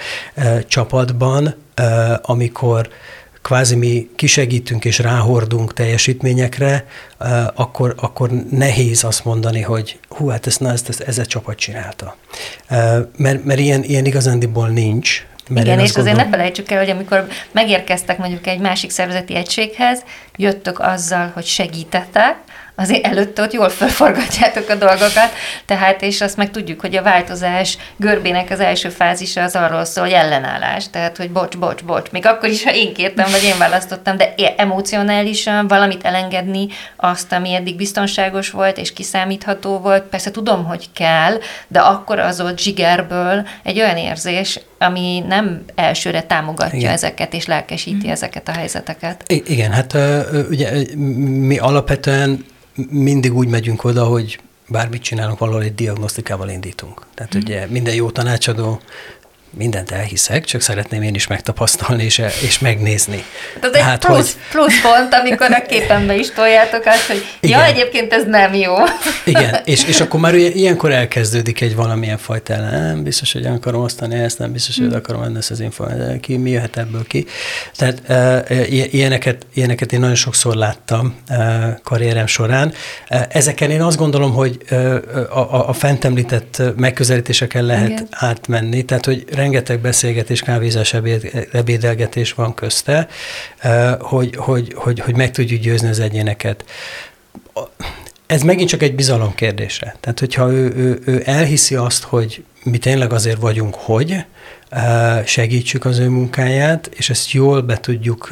csapatban, 0.68 1.56
amikor 2.22 2.90
kvázi 3.42 3.76
mi 3.76 4.10
kisegítünk 4.16 4.86
és 4.86 5.00
ráhordunk 5.00 5.74
teljesítményekre, 5.74 6.86
akkor, 7.56 7.94
akkor 7.98 8.30
nehéz 8.50 9.04
azt 9.04 9.26
mondani, 9.26 9.62
hogy 9.62 10.00
hú, 10.10 10.28
hát 10.28 10.48
ezt, 10.48 10.60
na, 10.60 10.72
ezt, 10.72 10.90
ezt 10.90 11.02
ez 11.02 11.18
a 11.18 11.26
csapat 11.26 11.58
csinálta. 11.58 12.16
Mert, 13.18 13.44
mert 13.44 13.60
ilyen, 13.60 13.84
ilyen 13.84 14.06
igazándiból 14.06 14.68
nincs, 14.68 15.26
mert 15.50 15.66
Igen, 15.66 15.80
és 15.80 15.94
gondolom... 15.94 16.18
azért 16.18 16.30
ne 16.30 16.38
felejtsük 16.38 16.72
el, 16.72 16.80
hogy 16.80 16.90
amikor 16.90 17.28
megérkeztek 17.52 18.18
mondjuk 18.18 18.48
egy 18.48 18.60
másik 18.60 18.90
szervezeti 18.90 19.36
egységhez, 19.36 20.04
jöttök 20.36 20.80
azzal, 20.80 21.32
hogy 21.34 21.46
segítettek, 21.46 22.36
azért 22.80 23.06
előtte 23.06 23.42
ott 23.42 23.54
jól 23.54 23.70
felforgatjátok 23.70 24.70
a 24.70 24.76
dolgokat, 24.76 25.32
tehát 25.66 26.02
és 26.02 26.22
azt 26.22 26.38
meg 26.38 26.52
tudjuk, 26.52 26.82
hogy 26.82 26.96
a 26.96 27.02
változás 27.02 27.78
görbének 27.96 28.50
az 28.50 28.60
első 28.60 28.90
fázisa 28.90 29.44
az 29.44 29.56
arról 29.56 29.86
szól, 29.86 30.04
hogy 30.04 30.14
ellenállás, 30.14 30.90
tehát 30.90 31.18
hogy 31.18 31.32
bocs, 31.32 31.58
bocs, 31.58 31.84
bocs, 31.84 32.10
még 32.12 32.26
akkor 32.26 32.50
is, 32.50 32.64
ha 32.64 32.74
én 32.74 32.94
kértem, 32.94 33.32
vagy 33.32 33.44
én 33.44 33.58
választottam, 33.58 34.18
de 34.18 34.34
emocionálisan 34.58 35.68
valamit 35.68 36.04
elengedni 36.04 36.68
azt, 36.96 37.32
ami 37.32 37.54
eddig 37.54 37.76
biztonságos 37.76 38.50
volt 38.50 38.78
és 38.78 38.94
kiszámítható 38.94 39.80
volt, 39.80 40.04
persze 40.04 40.32
tudom, 40.32 40.66
hogy 40.66 40.90
kell, 40.94 41.40
de 41.68 41.80
akkor 41.80 42.20
az 42.20 42.42
ott 42.42 42.60
zsigerből 42.60 43.48
egy 43.64 43.80
olyan 43.80 43.98
érzés, 43.98 44.60
ami 44.80 45.24
nem 45.28 45.64
elsőre 45.76 46.22
támogatja 46.22 46.78
Igen. 46.78 46.92
ezeket 46.92 47.34
és 47.34 47.46
lelkesíti 47.46 48.08
mm. 48.08 48.12
ezeket 48.12 48.48
a 48.48 48.52
helyzeteket. 48.52 49.24
I- 49.28 49.44
igen, 49.48 49.72
hát 49.72 49.98
ugye 50.50 50.72
mi 50.96 51.58
alapvetően 51.58 52.46
mindig 52.90 53.36
úgy 53.36 53.48
megyünk 53.48 53.84
oda, 53.84 54.06
hogy 54.06 54.40
bármit 54.68 55.02
csinálunk, 55.02 55.40
valahol 55.40 55.64
egy 55.64 55.76
diagnosztikával 55.76 56.50
indítunk. 56.50 57.06
Tehát 57.14 57.36
mm. 57.36 57.40
ugye 57.40 57.68
minden 57.68 57.94
jó 57.94 58.10
tanácsadó 58.12 58.80
mindent 59.50 59.92
elhiszek, 59.92 60.46
csak 60.46 60.62
szeretném 60.62 61.02
én 61.02 61.16
is 61.16 61.28
megtapasztalni 61.28 62.04
és, 62.04 62.22
és 62.42 62.60
megnézni. 62.60 63.24
Ez 63.62 63.74
egy 63.74 63.82
hát, 63.82 64.06
plusz, 64.06 64.18
hogy... 64.34 64.42
plusz 64.52 64.82
pont, 64.82 65.14
amikor 65.14 65.52
a 65.52 65.62
képembe 65.68 66.16
is 66.16 66.32
toljátok 66.32 66.86
azt, 66.86 67.08
hogy 67.08 67.26
igen. 67.40 67.60
ja, 67.60 67.66
egyébként 67.66 68.14
ez 68.14 68.24
nem 68.26 68.54
jó. 68.54 68.74
Igen, 69.26 69.56
és, 69.64 69.84
és 69.84 70.00
akkor 70.00 70.20
már 70.20 70.36
ilyenkor 70.36 70.92
elkezdődik 70.92 71.62
egy 71.62 71.76
valamilyen 71.76 72.18
fajta 72.18 72.54
ellen. 72.54 72.82
Nem 72.82 73.04
biztos, 73.04 73.34
hogy 73.34 73.46
akarom 73.46 73.82
osztani 73.82 74.16
ezt, 74.16 74.40
nem 74.40 74.52
biztos, 74.52 74.78
hogy 74.78 74.94
akarom 74.94 75.22
enni 75.22 75.38
ezt 75.38 75.52
az 75.52 75.60
információt. 75.60 76.20
Ki, 76.20 76.38
mi 76.38 76.50
jöhet 76.50 76.78
ebből 76.78 77.08
ki? 77.08 77.26
Tehát 77.76 78.10
e, 78.10 78.44
ilyeneket, 78.68 79.46
ilyeneket 79.54 79.94
én 79.94 80.00
nagyon 80.00 80.16
sokszor 80.16 80.56
láttam 80.56 81.16
e, 81.28 81.80
karrierem 81.84 82.28
során. 82.28 82.74
E, 83.08 83.28
ezeken 83.32 83.72
én 83.72 83.82
azt 83.82 83.98
gondolom, 83.98 84.34
hogy 84.34 84.58
e, 84.68 84.76
a, 84.76 85.40
a, 85.40 85.70
a 85.70 85.74
fent 85.74 86.06
említett 86.06 86.62
megközelítéseken 86.76 87.66
lehet 87.66 87.90
igen. 87.90 88.08
átmenni, 88.12 88.84
tehát 88.84 89.06
hogy 89.06 89.26
rengeteg 89.48 89.80
beszélgetés, 89.80 90.42
kávézás, 90.42 90.94
ebéd, 90.94 91.48
ebédelgetés 91.52 92.34
van 92.34 92.54
közte, 92.54 93.08
hogy, 94.00 94.36
hogy, 94.36 94.74
hogy, 94.76 95.00
hogy 95.00 95.16
meg 95.16 95.32
tudjuk 95.32 95.62
győzni 95.62 95.90
az 95.90 96.00
egyéneket. 96.00 96.66
Ez 98.26 98.42
megint 98.42 98.70
csak 98.70 98.82
egy 98.82 98.96
bizalom 98.96 99.36
kérdése. 99.36 99.96
Tehát, 100.00 100.20
hogyha 100.20 100.52
ő, 100.52 100.74
ő, 100.76 101.02
ő 101.06 101.22
elhiszi 101.26 101.76
azt, 101.76 102.04
hogy 102.04 102.44
mi 102.64 102.78
tényleg 102.78 103.14
azért 103.14 103.40
vagyunk, 103.40 103.76
hogy 103.76 104.26
segítsük 105.26 105.86
az 105.86 106.00
ő 106.00 106.10
munkáját, 106.10 106.90
és 106.96 107.10
ezt 107.10 107.32
jól 107.32 107.62
be 107.62 107.78
tudjuk 107.78 108.32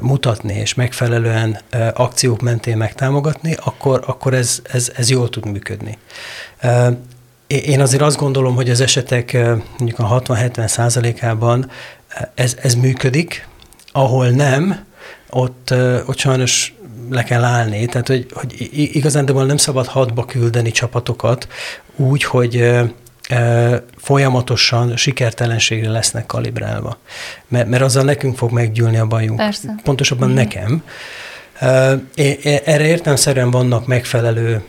mutatni, 0.00 0.54
és 0.54 0.74
megfelelően 0.74 1.60
akciók 1.94 2.40
mentén 2.40 2.76
megtámogatni, 2.76 3.56
akkor, 3.64 4.02
akkor 4.06 4.34
ez, 4.34 4.62
ez, 4.72 4.92
ez 4.96 5.10
jól 5.10 5.28
tud 5.28 5.46
működni. 5.46 5.98
Én 7.50 7.80
azért 7.80 8.02
azt 8.02 8.16
gondolom, 8.16 8.54
hogy 8.54 8.70
az 8.70 8.80
esetek 8.80 9.32
mondjuk 9.78 9.98
a 9.98 10.22
60-70 10.22 10.66
százalékában 10.66 11.70
ez, 12.34 12.56
ez 12.62 12.74
működik, 12.74 13.48
ahol 13.92 14.28
nem, 14.28 14.84
ott, 15.30 15.74
ott 16.06 16.18
sajnos 16.18 16.74
le 17.10 17.22
kell 17.22 17.44
állni. 17.44 17.86
Tehát, 17.86 18.06
hogy, 18.06 18.26
hogy 18.32 18.68
igazán 18.70 19.24
nem 19.24 19.56
szabad 19.56 19.86
hadba 19.86 20.24
küldeni 20.24 20.70
csapatokat 20.70 21.48
úgy, 21.96 22.24
hogy 22.24 22.78
folyamatosan 23.96 24.96
sikertelenségre 24.96 25.90
lesznek 25.90 26.26
kalibrálva. 26.26 26.98
Mert, 27.48 27.68
mert 27.68 27.82
azzal 27.82 28.04
nekünk 28.04 28.36
fog 28.36 28.50
meggyűlni 28.50 28.96
a 28.96 29.06
bajunk. 29.06 29.38
Persze. 29.38 29.74
Pontosabban 29.82 30.30
mm. 30.30 30.34
nekem. 30.34 30.84
Erre 32.64 32.86
értelmszerűen 32.86 33.50
vannak 33.50 33.86
megfelelő 33.86 34.62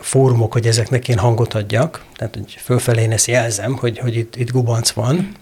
fórumok, 0.00 0.52
hogy 0.52 0.66
ezeknek 0.66 1.08
én 1.08 1.18
hangot 1.18 1.54
adjak, 1.54 2.04
tehát 2.16 2.34
hogy 2.34 2.58
fölfelé 2.62 3.02
én 3.02 3.12
ezt 3.12 3.26
jelzem, 3.26 3.76
hogy, 3.76 3.98
hogy 3.98 4.16
itt, 4.16 4.36
itt 4.36 4.50
gubanc 4.50 4.90
van, 4.90 5.36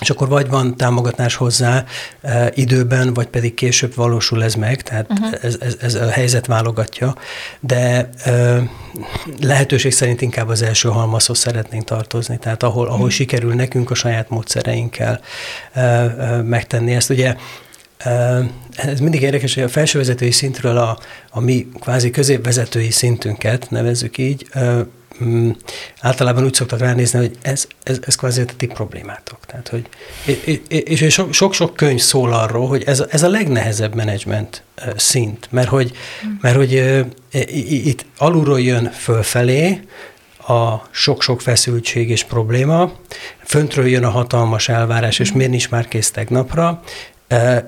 és 0.00 0.10
akkor 0.10 0.28
vagy 0.28 0.48
van 0.48 0.76
támogatás 0.76 1.34
hozzá 1.34 1.84
e, 2.22 2.50
időben, 2.54 3.14
vagy 3.14 3.26
pedig 3.26 3.54
később 3.54 3.94
valósul 3.94 4.44
ez 4.44 4.54
meg, 4.54 4.82
tehát 4.82 5.10
uh-huh. 5.10 5.38
ez, 5.42 5.56
ez, 5.60 5.76
ez 5.80 5.94
a 5.94 6.10
helyzet 6.10 6.46
válogatja, 6.46 7.16
de 7.60 8.08
e, 8.24 8.62
lehetőség 9.40 9.92
szerint 9.92 10.20
inkább 10.20 10.48
az 10.48 10.62
első 10.62 10.88
halmazhoz 10.88 11.38
szeretnénk 11.38 11.84
tartozni, 11.84 12.38
tehát 12.38 12.62
ahol, 12.62 12.86
ahol 12.86 12.96
uh-huh. 12.96 13.10
sikerül 13.10 13.54
nekünk 13.54 13.90
a 13.90 13.94
saját 13.94 14.28
módszereinkkel 14.28 15.20
e, 15.72 15.80
e, 15.80 16.42
megtenni 16.42 16.94
ezt. 16.94 17.10
Ugye 17.10 17.36
ez 18.76 19.00
mindig 19.00 19.22
érdekes, 19.22 19.54
hogy 19.54 19.62
a 19.62 19.68
felsővezetői 19.68 20.30
szintről 20.30 20.76
a, 20.76 20.98
a 21.30 21.40
mi 21.40 21.66
kvázi 21.80 22.10
középvezetői 22.10 22.90
szintünket, 22.90 23.70
nevezzük 23.70 24.18
így, 24.18 24.46
mm, 25.24 25.50
általában 26.00 26.44
úgy 26.44 26.54
szoktak 26.54 26.78
ránézni, 26.78 27.18
hogy 27.18 27.36
ez, 27.42 27.66
ez, 27.82 27.98
ez 28.06 28.14
kvázi 28.14 28.40
a 28.40 28.44
ti 28.56 28.66
problémátok. 28.66 29.38
Tehát, 29.46 29.68
hogy, 29.68 29.88
és, 30.68 31.00
és 31.00 31.22
sok-sok 31.30 31.74
könyv 31.74 32.00
szól 32.00 32.32
arról, 32.32 32.68
hogy 32.68 32.82
ez, 32.86 33.04
ez 33.10 33.22
a 33.22 33.28
legnehezebb 33.28 33.94
menedzsment 33.94 34.62
szint, 34.96 35.48
mert 35.50 35.68
hogy, 35.68 35.92
mert 36.40 36.56
hogy 36.56 37.04
itt 37.84 38.06
alulról 38.16 38.60
jön 38.60 38.90
fölfelé, 38.90 39.80
a 40.48 40.88
sok-sok 40.90 41.40
feszültség 41.40 42.10
és 42.10 42.24
probléma, 42.24 42.92
föntről 43.44 43.86
jön 43.86 44.04
a 44.04 44.10
hatalmas 44.10 44.68
elvárás, 44.68 45.18
és 45.18 45.32
miért 45.32 45.50
nincs 45.50 45.70
már 45.70 45.88
kész 45.88 46.10
tegnapra, 46.10 46.82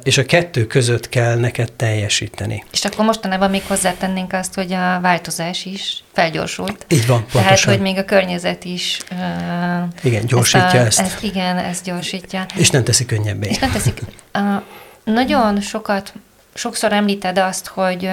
és 0.02 0.18
a 0.18 0.24
kettő 0.24 0.66
között 0.66 1.08
kell 1.08 1.36
neked 1.36 1.72
teljesíteni. 1.72 2.64
És 2.72 2.84
akkor 2.84 3.04
mostanában 3.04 3.50
még 3.50 3.62
hozzátennénk 3.66 4.32
azt, 4.32 4.54
hogy 4.54 4.72
a 4.72 5.00
változás 5.00 5.64
is 5.64 6.02
felgyorsult. 6.12 6.86
Így 6.88 7.06
van, 7.06 7.18
pontosan. 7.18 7.42
Tehát, 7.42 7.64
hogy 7.64 7.80
még 7.80 7.98
a 7.98 8.04
környezet 8.04 8.64
is... 8.64 9.00
Uh, 9.10 9.88
igen, 10.02 10.26
gyorsítja 10.26 10.80
ezt, 10.80 10.98
a, 10.98 11.02
ezt. 11.02 11.12
ezt. 11.12 11.22
Igen, 11.22 11.58
ezt 11.58 11.84
gyorsítja. 11.84 12.46
És 12.56 12.70
nem 12.70 12.84
teszi 12.84 13.04
könnyebbé. 13.04 13.48
És 13.48 13.58
nem 13.58 13.70
teszik. 13.70 14.00
Uh, 14.34 14.62
nagyon 15.04 15.60
sokat, 15.60 16.12
sokszor 16.54 16.92
említed 16.92 17.38
azt, 17.38 17.66
hogy 17.66 18.04
uh, 18.04 18.12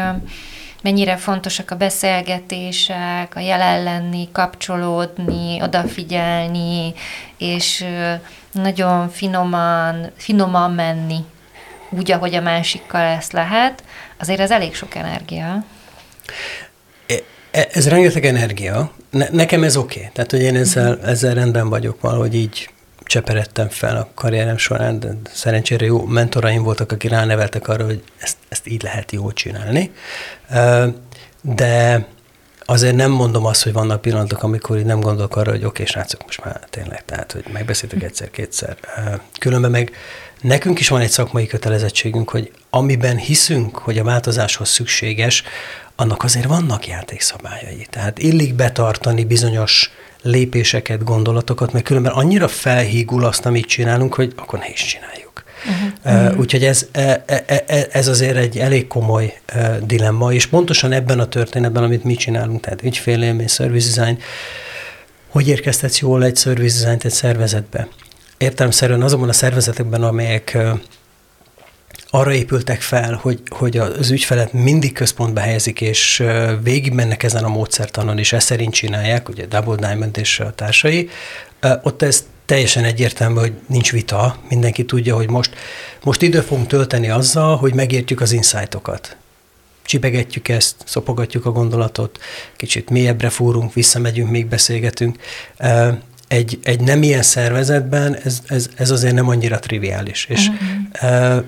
mennyire 0.84 1.16
fontosak 1.16 1.72
a 1.72 1.76
beszélgetések, 1.76 3.36
a 3.36 3.40
jelen 3.40 3.84
lenni, 3.84 4.30
kapcsolódni, 4.32 5.62
odafigyelni, 5.62 6.94
és 7.38 7.86
nagyon 8.52 9.10
finoman, 9.10 10.12
finoman 10.18 10.72
menni 10.72 11.24
úgy, 11.98 12.12
ahogy 12.12 12.36
a 12.36 12.42
másikkal 12.42 13.02
ezt 13.02 13.32
lehet, 13.32 13.84
azért 14.20 14.40
ez 14.40 14.52
elég 14.52 14.76
sok 14.76 14.96
energia. 14.96 15.66
E, 17.08 17.14
e, 17.52 17.68
ez 17.72 17.90
rengeteg 17.90 18.26
energia. 18.26 18.92
Ne, 19.10 19.28
nekem 19.32 19.64
ez 19.64 19.78
oké. 19.78 20.00
Okay. 20.00 20.12
Tehát, 20.14 20.32
hogy 20.32 20.42
én 20.42 20.56
ezzel, 20.56 20.94
uh-huh. 20.94 21.10
ezzel 21.10 21.34
rendben 21.34 21.70
vagyok 21.70 22.02
valahogy 22.02 22.36
így 22.36 22.70
cseperedtem 23.06 23.70
fel 23.70 23.98
a 23.98 24.10
karrierem 24.14 24.58
során, 24.58 25.00
de 25.00 25.08
szerencsére 25.32 25.86
jó 25.86 26.06
mentoraim 26.06 26.64
voltak, 26.64 26.92
akik 26.92 27.10
ráneveltek 27.10 27.68
arra, 27.68 27.86
hogy 27.86 28.04
ezt, 28.18 28.38
ezt 28.50 28.68
így 28.68 28.84
lehet 28.84 29.12
jól 29.12 29.34
csinálni. 29.34 29.92
De 31.42 32.06
azért 32.66 32.96
nem 32.96 33.12
mondom 33.12 33.46
azt, 33.46 33.64
hogy 33.64 33.74
vannak 33.74 34.02
pillanatok, 34.02 34.44
amikor 34.44 34.78
így 34.78 34.86
nem 34.86 35.00
gondolok 35.00 35.36
arra, 35.36 35.52
hogy 35.52 35.60
oké, 35.60 35.68
okay, 35.68 35.86
srácok, 35.86 36.24
most 36.24 36.44
már 36.44 36.60
tényleg, 36.70 37.06
tehát, 37.06 37.32
hogy 37.32 37.46
megbeszéltük 37.54 38.04
egyszer-kétszer. 38.04 38.78
Különben 39.40 39.72
meg 39.72 39.92
nekünk 40.42 40.80
is 40.80 40.88
van 40.88 41.02
egy 41.02 41.10
szakmai 41.10 41.48
kötelezettségünk, 41.48 42.30
hogy 42.30 42.52
amiben 42.70 43.18
hiszünk, 43.18 43.78
hogy 43.78 43.98
a 43.98 44.04
változáshoz 44.04 44.70
szükséges, 44.70 45.44
annak 45.96 46.24
azért 46.24 46.46
vannak 46.46 46.88
játékszabályai. 46.88 47.88
Tehát 47.90 48.20
illik 48.20 48.54
betartani 48.54 49.24
bizonyos 49.24 49.92
lépéseket, 50.22 51.04
gondolatokat, 51.04 51.74
mert 51.74 51.86
különben 51.86 52.12
annyira 52.12 52.48
felhígul 52.48 53.26
azt, 53.26 53.46
amit 53.46 53.66
csinálunk, 53.66 54.14
hogy 54.14 54.34
akkor 54.36 54.60
ne 54.60 54.70
is 54.70 54.86
csináljuk. 54.86 55.44
Uh-huh. 55.66 56.32
Uh, 56.32 56.40
úgyhogy 56.40 56.64
ez, 56.64 56.88
e, 56.92 57.24
e, 57.26 57.44
e, 57.68 57.88
ez 57.92 58.08
azért 58.08 58.36
egy 58.36 58.58
elég 58.58 58.88
komoly 58.88 59.40
dilemma, 59.82 60.34
és 60.34 60.46
pontosan 60.46 60.92
ebben 60.92 61.20
a 61.20 61.28
történetben, 61.28 61.84
amit 61.84 62.04
mi 62.04 62.16
csinálunk, 62.16 62.62
tehát 62.62 62.84
ügyfélélmény, 62.84 63.48
service 63.48 64.00
design, 64.00 64.20
hogy 65.30 65.48
érkeztetsz 65.48 66.00
jól 66.00 66.24
egy 66.24 66.38
service 66.38 66.80
design 66.80 67.00
egy 67.04 67.12
szervezetbe? 67.12 67.88
Értelemszerűen 68.38 69.02
azokban 69.02 69.30
a 69.30 69.34
szervezetekben, 69.34 70.04
amelyek 70.04 70.58
arra 72.10 72.34
épültek 72.34 72.82
fel, 72.82 73.20
hogy, 73.22 73.42
hogy 73.50 73.78
az 73.78 74.12
ügyfelet 74.12 74.54
mindig 74.54 74.94
központba 74.94 75.40
helyezik, 75.40 75.82
és 75.82 76.24
végig 76.64 76.94
mennek 76.94 77.24
ezen 77.24 77.44
a 77.44 77.48
módszertanon, 77.48 78.18
és 78.18 78.34
ezt 78.34 78.46
szerint 78.46 78.74
csinálják, 78.74 79.30
ugye 79.30 79.46
Double 79.46 79.76
Diamond 79.76 80.18
és 80.18 80.40
a 80.40 80.54
társai, 80.54 81.10
ott 81.84 82.02
ez 82.02 82.26
teljesen 82.46 82.84
egyértelmű, 82.84 83.40
hogy 83.40 83.54
nincs 83.68 83.92
vita, 83.92 84.38
mindenki 84.50 84.86
tudja, 84.86 85.16
hogy 85.16 85.30
most, 85.30 85.56
most 86.04 86.22
idő 86.22 86.42
fogunk 86.42 86.68
tölteni 86.68 87.10
azzal, 87.10 87.58
hogy 87.58 87.74
megértjük 87.74 88.22
az 88.22 88.32
insightokat. 88.32 89.18
Csipegetjük 89.86 90.48
ezt, 90.48 90.76
szopogatjuk 90.86 91.46
a 91.46 91.52
gondolatot, 91.52 92.20
kicsit 92.56 92.90
mélyebbre 92.90 93.30
fúrunk, 93.30 93.74
visszamegyünk, 93.74 94.30
még 94.30 94.46
beszélgetünk 94.46 95.18
egy, 96.28 96.60
egy 96.64 96.80
nem 96.80 97.04
ilyen 97.04 97.22
szervezetben 97.22 98.16
ez, 98.24 98.40
ez, 98.48 98.70
ez 98.76 98.92
azért 98.92 99.14
nem 99.14 99.30
annyira 99.30 99.60
triviális. 99.60 100.26
És 100.30 100.48
uh-huh. 100.48 101.44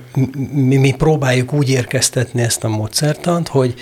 mi, 0.51 0.75
mi 0.75 0.91
próbáljuk 0.91 1.53
úgy 1.53 1.69
érkeztetni 1.69 2.41
ezt 2.41 2.63
a 2.63 2.67
módszertant, 2.67 3.47
hogy 3.47 3.73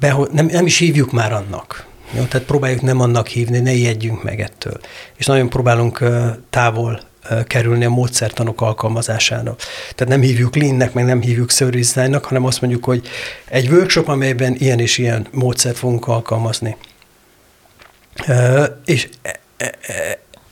be, 0.00 0.16
nem, 0.32 0.46
nem 0.46 0.66
is 0.66 0.78
hívjuk 0.78 1.12
már 1.12 1.32
annak. 1.32 1.86
Jó? 2.12 2.22
Tehát 2.24 2.46
próbáljuk 2.46 2.82
nem 2.82 3.00
annak 3.00 3.26
hívni, 3.26 3.58
ne 3.58 3.72
ijedjünk 3.72 4.22
meg 4.22 4.40
ettől. 4.40 4.80
És 5.16 5.26
nagyon 5.26 5.48
próbálunk 5.48 6.04
távol 6.50 7.00
kerülni 7.46 7.84
a 7.84 7.90
módszertanok 7.90 8.60
alkalmazására. 8.60 9.56
Tehát 9.94 10.12
nem 10.12 10.20
hívjuk 10.20 10.56
lean 10.56 10.90
meg 10.92 11.04
nem 11.04 11.20
hívjuk 11.20 11.50
service 11.50 12.18
hanem 12.22 12.44
azt 12.44 12.60
mondjuk, 12.60 12.84
hogy 12.84 13.08
egy 13.48 13.68
workshop, 13.68 14.08
amelyben 14.08 14.54
ilyen 14.58 14.78
és 14.78 14.98
ilyen 14.98 15.26
módszert 15.30 15.76
fogunk 15.76 16.08
alkalmazni. 16.08 16.76
És 18.84 19.08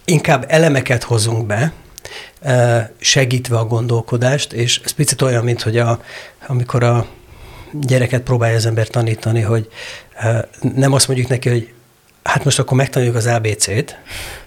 inkább 0.04 0.44
elemeket 0.48 1.02
hozunk 1.02 1.46
be, 1.46 1.72
segítve 2.98 3.58
a 3.58 3.64
gondolkodást, 3.64 4.52
és 4.52 4.80
ez 4.84 4.90
picit 4.90 5.22
olyan, 5.22 5.44
mint 5.44 5.62
hogy 5.62 5.78
a, 5.78 6.02
amikor 6.46 6.82
a 6.82 7.06
gyereket 7.72 8.22
próbálja 8.22 8.56
az 8.56 8.66
ember 8.66 8.88
tanítani, 8.88 9.40
hogy 9.40 9.68
nem 10.74 10.92
azt 10.92 11.06
mondjuk 11.06 11.28
neki, 11.28 11.48
hogy 11.48 11.72
hát 12.22 12.44
most 12.44 12.58
akkor 12.58 12.76
megtanuljuk 12.76 13.16
az 13.16 13.26
ABC-t, 13.26 13.98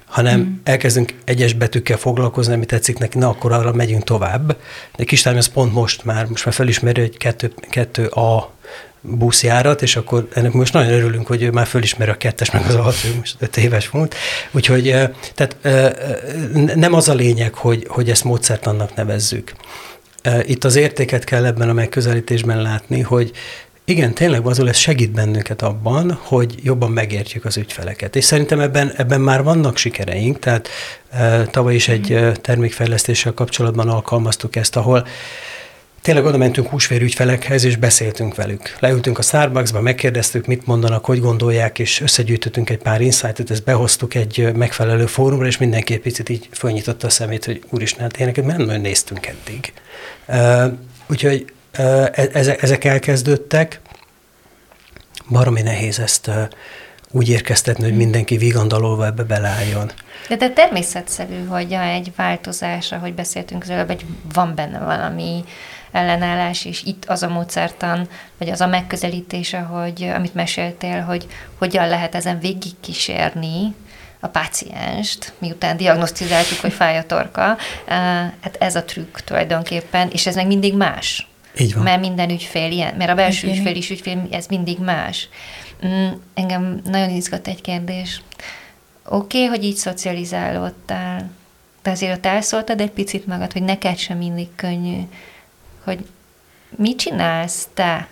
hanem 0.05 0.39
mm. 0.39 0.53
elkezdünk 0.63 1.13
egyes 1.23 1.53
betűkkel 1.53 1.97
foglalkozni, 1.97 2.53
ami 2.53 2.65
tetszik 2.65 2.97
neki, 2.97 3.17
na 3.17 3.29
akkor 3.29 3.51
arra 3.51 3.73
megyünk 3.73 4.03
tovább. 4.03 4.57
De 4.95 5.03
kislányom 5.03 5.39
az 5.39 5.47
pont 5.47 5.73
most 5.73 6.05
már, 6.05 6.25
most 6.25 6.45
már 6.45 6.53
felismeri, 6.53 7.01
hogy 7.01 7.17
kettő, 7.17 7.53
kettő 7.69 8.05
A 8.05 8.53
buszjárat, 9.07 9.81
és 9.81 9.95
akkor 9.95 10.27
ennek 10.33 10.51
most 10.51 10.73
nagyon 10.73 10.91
örülünk, 10.91 11.27
hogy 11.27 11.41
ő 11.41 11.51
már 11.51 11.67
fölismeri 11.67 12.11
a 12.11 12.17
kettes, 12.17 12.51
meg 12.51 12.65
az 12.67 12.75
alsó, 12.75 13.09
most 13.17 13.35
öt 13.39 13.57
éves 13.57 13.89
volt. 13.89 14.15
Úgyhogy 14.51 14.95
tehát 15.35 15.57
nem 16.75 16.93
az 16.93 17.09
a 17.09 17.13
lényeg, 17.13 17.53
hogy, 17.53 17.85
hogy 17.87 18.09
ezt 18.09 18.23
módszert 18.23 18.67
annak 18.67 18.95
nevezzük. 18.95 19.51
Itt 20.45 20.63
az 20.63 20.75
értéket 20.75 21.23
kell 21.23 21.45
ebben 21.45 21.69
a 21.69 21.73
megközelítésben 21.73 22.61
látni, 22.61 23.01
hogy 23.01 23.31
igen, 23.85 24.13
tényleg 24.13 24.47
azul 24.47 24.69
ez 24.69 24.77
segít 24.77 25.11
bennünket 25.11 25.61
abban, 25.61 26.19
hogy 26.21 26.55
jobban 26.63 26.91
megértjük 26.91 27.45
az 27.45 27.57
ügyfeleket. 27.57 28.15
És 28.15 28.23
szerintem 28.23 28.59
ebben, 28.59 28.93
ebben 28.97 29.21
már 29.21 29.43
vannak 29.43 29.77
sikereink, 29.77 30.39
tehát 30.39 30.69
tavaly 31.51 31.75
is 31.75 31.87
egy 31.87 32.31
termékfejlesztéssel 32.41 33.33
kapcsolatban 33.33 33.89
alkalmaztuk 33.89 34.55
ezt, 34.55 34.75
ahol 34.75 35.07
tényleg 36.07 36.25
oda 36.25 36.37
mentünk 36.37 36.67
húsvér 36.67 37.01
ügyfelekhez, 37.01 37.63
és 37.63 37.75
beszéltünk 37.75 38.35
velük. 38.35 38.75
Leültünk 38.79 39.17
a 39.17 39.21
Starbucksba, 39.21 39.81
megkérdeztük, 39.81 40.45
mit 40.45 40.65
mondanak, 40.65 41.05
hogy 41.05 41.19
gondolják, 41.19 41.79
és 41.79 42.01
összegyűjtöttünk 42.01 42.69
egy 42.69 42.77
pár 42.77 43.01
insightot, 43.01 43.51
ezt 43.51 43.63
behoztuk 43.63 44.13
egy 44.13 44.51
megfelelő 44.55 45.05
fórumra, 45.05 45.45
és 45.45 45.57
mindenki 45.57 45.93
egy 45.93 45.99
picit 45.99 46.29
így 46.29 46.49
fölnyitotta 46.51 47.07
a 47.07 47.09
szemét, 47.09 47.45
hogy 47.45 47.63
úristen, 47.69 48.01
hát 48.01 48.17
ilyeneket 48.17 48.45
nem 48.45 48.61
nagyon 48.61 48.81
néztünk 48.81 49.25
eddig. 49.25 49.73
Uh, 50.27 50.73
úgyhogy 51.09 51.53
uh, 51.79 52.07
ezek, 52.61 52.83
elkezdődtek. 52.83 53.79
Baromi 55.29 55.61
nehéz 55.61 55.99
ezt 55.99 56.31
úgy 57.11 57.29
érkeztetni, 57.29 57.83
hogy 57.83 57.97
mindenki 57.97 58.37
vigandalolva 58.37 59.05
ebbe 59.05 59.23
beleálljon. 59.23 59.91
De, 60.27 60.35
de 60.35 60.49
természetszerű, 60.49 61.45
hogy 61.45 61.71
egy 61.71 62.11
változás, 62.15 62.91
ahogy 62.91 63.13
beszéltünk 63.13 63.63
az 63.63 63.69
előbb, 63.69 63.87
hogy 63.87 64.05
van 64.33 64.55
benne 64.55 64.79
valami 64.79 65.43
ellenállás, 65.91 66.65
és 66.65 66.83
itt 66.83 67.05
az 67.05 67.23
a 67.23 67.29
módszertan, 67.29 68.07
vagy 68.37 68.49
az 68.49 68.61
a 68.61 68.67
megközelítése, 68.67 69.59
hogy 69.59 70.03
amit 70.15 70.33
meséltél, 70.33 71.01
hogy 71.01 71.27
hogyan 71.57 71.87
lehet 71.87 72.15
ezen 72.15 72.39
végigkísérni 72.39 73.75
a 74.19 74.27
pácienst, 74.27 75.33
miután 75.37 75.77
diagnosztizáltuk, 75.77 76.59
hogy 76.59 76.73
fáj 76.73 76.97
a 76.97 77.05
torka. 77.05 77.57
Hát 78.41 78.55
ez 78.59 78.75
a 78.75 78.83
trükk 78.83 79.17
tulajdonképpen, 79.17 80.09
és 80.11 80.27
ez 80.27 80.35
meg 80.35 80.47
mindig 80.47 80.75
más. 80.75 81.27
Így 81.59 81.73
van. 81.73 81.83
Mert 81.83 81.99
minden 81.99 82.29
ügyfél 82.29 82.71
ilyen, 82.71 82.95
mert 82.95 83.09
a 83.09 83.15
belső 83.15 83.47
ügyfél 83.47 83.75
is 83.75 83.89
ügyfél, 83.89 84.27
ez 84.31 84.45
mindig 84.45 84.79
más. 84.79 85.29
Mm, 85.85 86.07
engem 86.33 86.81
nagyon 86.83 87.09
izgat 87.09 87.47
egy 87.47 87.61
kérdés. 87.61 88.21
Oké, 89.05 89.43
okay, 89.43 89.45
hogy 89.45 89.63
így 89.63 89.75
szocializálódtál, 89.75 91.31
de 91.83 91.91
azért 91.91 92.17
ott 92.17 92.25
elszóltad 92.25 92.81
egy 92.81 92.91
picit 92.91 93.27
magad, 93.27 93.51
hogy 93.51 93.63
neked 93.63 93.97
sem 93.97 94.17
mindig 94.17 94.47
könnyű 94.55 94.99
hogy 95.87 96.05
mit 96.75 96.97
csinálsz 96.97 97.67
te, 97.73 98.07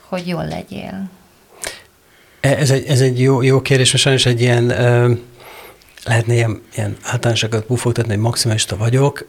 hogy 0.00 0.26
jól 0.26 0.46
legyél? 0.46 1.10
Ez 2.40 2.70
egy, 2.70 2.84
ez 2.86 3.00
egy 3.00 3.20
jó, 3.20 3.42
jó 3.42 3.62
kérdés, 3.62 3.90
mert 3.92 4.02
sajnos 4.02 4.26
egy 4.26 4.40
ilyen, 4.40 4.70
lehetne 6.06 6.34
ilyen, 6.34 6.62
ilyen 6.74 6.96
általánosokat 7.02 7.66
bufogtatni, 7.66 8.12
hogy 8.12 8.22
maximalista 8.22 8.76
vagyok. 8.76 9.26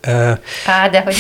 Á, 0.66 0.88
de 0.92 1.02
hogy... 1.02 1.16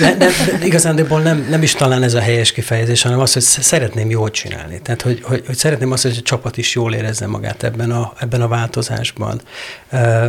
ne, 0.00 0.14
ne, 0.14 0.26
de 0.58 0.64
igazándiból 0.64 1.20
nem, 1.20 1.46
nem 1.50 1.62
is 1.62 1.74
talán 1.74 2.02
ez 2.02 2.14
a 2.14 2.20
helyes 2.20 2.52
kifejezés, 2.52 3.02
hanem 3.02 3.20
az, 3.20 3.32
hogy 3.32 3.42
szeretném 3.42 4.10
jól 4.10 4.30
csinálni. 4.30 4.80
Tehát, 4.82 5.02
hogy, 5.02 5.20
hogy, 5.22 5.42
hogy 5.46 5.56
szeretném 5.56 5.92
azt, 5.92 6.02
hogy 6.02 6.16
a 6.18 6.22
csapat 6.22 6.56
is 6.56 6.74
jól 6.74 6.94
érezze 6.94 7.26
magát 7.26 7.62
ebben 7.62 7.90
a, 7.90 8.12
ebben 8.20 8.40
a 8.40 8.48
változásban. 8.48 9.40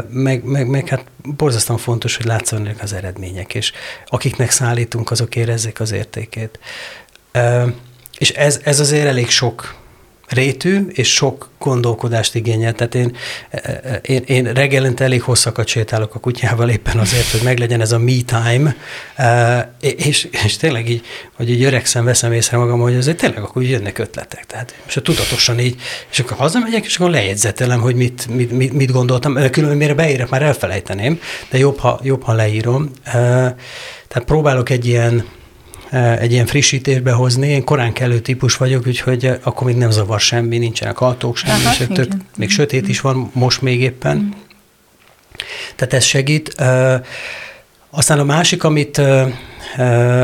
Meg, 0.10 0.44
meg, 0.44 0.68
meg 0.68 0.88
hát 0.88 1.04
borzasztóan 1.24 1.80
fontos, 1.80 2.16
hogy 2.16 2.26
látszanak 2.26 2.82
az 2.82 2.94
eredmények, 2.94 3.54
és 3.54 3.72
akiknek 4.06 4.52
szállítunk, 4.52 5.12
azok 5.12 5.36
érezzék 5.36 5.80
az 5.80 5.92
értékét. 5.92 6.60
És 8.18 8.30
ez, 8.30 8.60
ez 8.64 8.80
azért 8.80 9.08
elég 9.08 9.30
sok 9.30 9.82
rétű, 10.30 10.88
és 10.90 11.14
sok 11.14 11.50
gondolkodást 11.60 12.36
igényel. 12.36 12.74
Tehát 12.74 12.96
én, 12.96 13.16
én, 14.02 14.24
én 14.26 14.54
reggelente 14.54 15.04
elég 15.04 15.22
hosszakat 15.22 15.68
sétálok 15.68 16.16
a 16.16 16.20
kutyával 16.20 16.70
éppen 16.70 16.98
azért, 16.98 17.32
hogy 17.32 17.42
meglegyen 17.44 17.82
ez 17.82 17.92
a 17.92 18.00
me 18.00 18.12
time, 18.26 18.76
és, 19.80 20.28
és 20.46 20.58
tényleg 20.58 20.90
így, 20.90 21.06
hogy 21.36 21.50
így 21.50 21.64
öregszem, 21.64 22.06
veszem 22.06 22.32
észre 22.32 22.58
magam, 22.58 22.80
hogy 22.80 22.96
azért 22.96 23.18
tényleg 23.18 23.44
akkor 23.44 23.64
jönnek 23.64 23.98
ötletek. 23.98 24.46
Tehát, 24.46 24.76
és 24.88 25.00
tudatosan 25.04 25.60
így, 25.60 25.76
és 26.12 26.20
akkor 26.20 26.38
hazamegyek, 26.38 26.86
és 26.86 26.98
akkor 26.98 27.10
lejegyzetelem, 27.10 27.82
hogy 27.82 27.96
mit, 27.96 28.28
mit, 28.28 28.52
mit, 28.52 28.74
mit 28.74 28.92
gondoltam, 28.92 29.50
különben 29.50 29.78
mire 29.78 29.94
beírek, 29.94 30.30
már 30.30 30.42
elfelejteném, 30.42 31.20
de 31.50 31.58
jobb, 31.58 31.78
ha, 31.78 32.00
jobb, 32.04 32.24
ha 32.24 32.34
leírom. 32.34 32.92
Tehát 33.04 34.24
próbálok 34.26 34.70
egy 34.70 34.86
ilyen, 34.86 35.26
egy 36.20 36.32
ilyen 36.32 36.46
frissítésbe 36.46 37.12
hozni. 37.12 37.48
Én 37.48 37.64
korán 37.64 37.94
kelő 37.94 38.20
típus 38.20 38.58
vagyok, 38.58 38.88
úgyhogy 38.88 39.32
akkor 39.44 39.68
még 39.68 39.76
nem 39.76 39.92
zavar 39.92 40.20
semmi, 40.20 40.58
nincsenek 40.58 41.02
ajtók, 41.02 41.38
semmi, 41.38 41.66
Aha, 41.66 41.74
és 41.74 42.08
még 42.38 42.50
sötét 42.50 42.88
is 42.88 43.02
van, 43.02 43.30
most 43.34 43.62
még 43.62 43.82
éppen. 43.82 44.18
Mm. 44.18 44.30
Tehát 45.76 45.94
ez 45.94 46.04
segít. 46.04 46.56
Aztán 47.90 48.20
a 48.20 48.24
másik, 48.24 48.64
amit, 48.64 49.02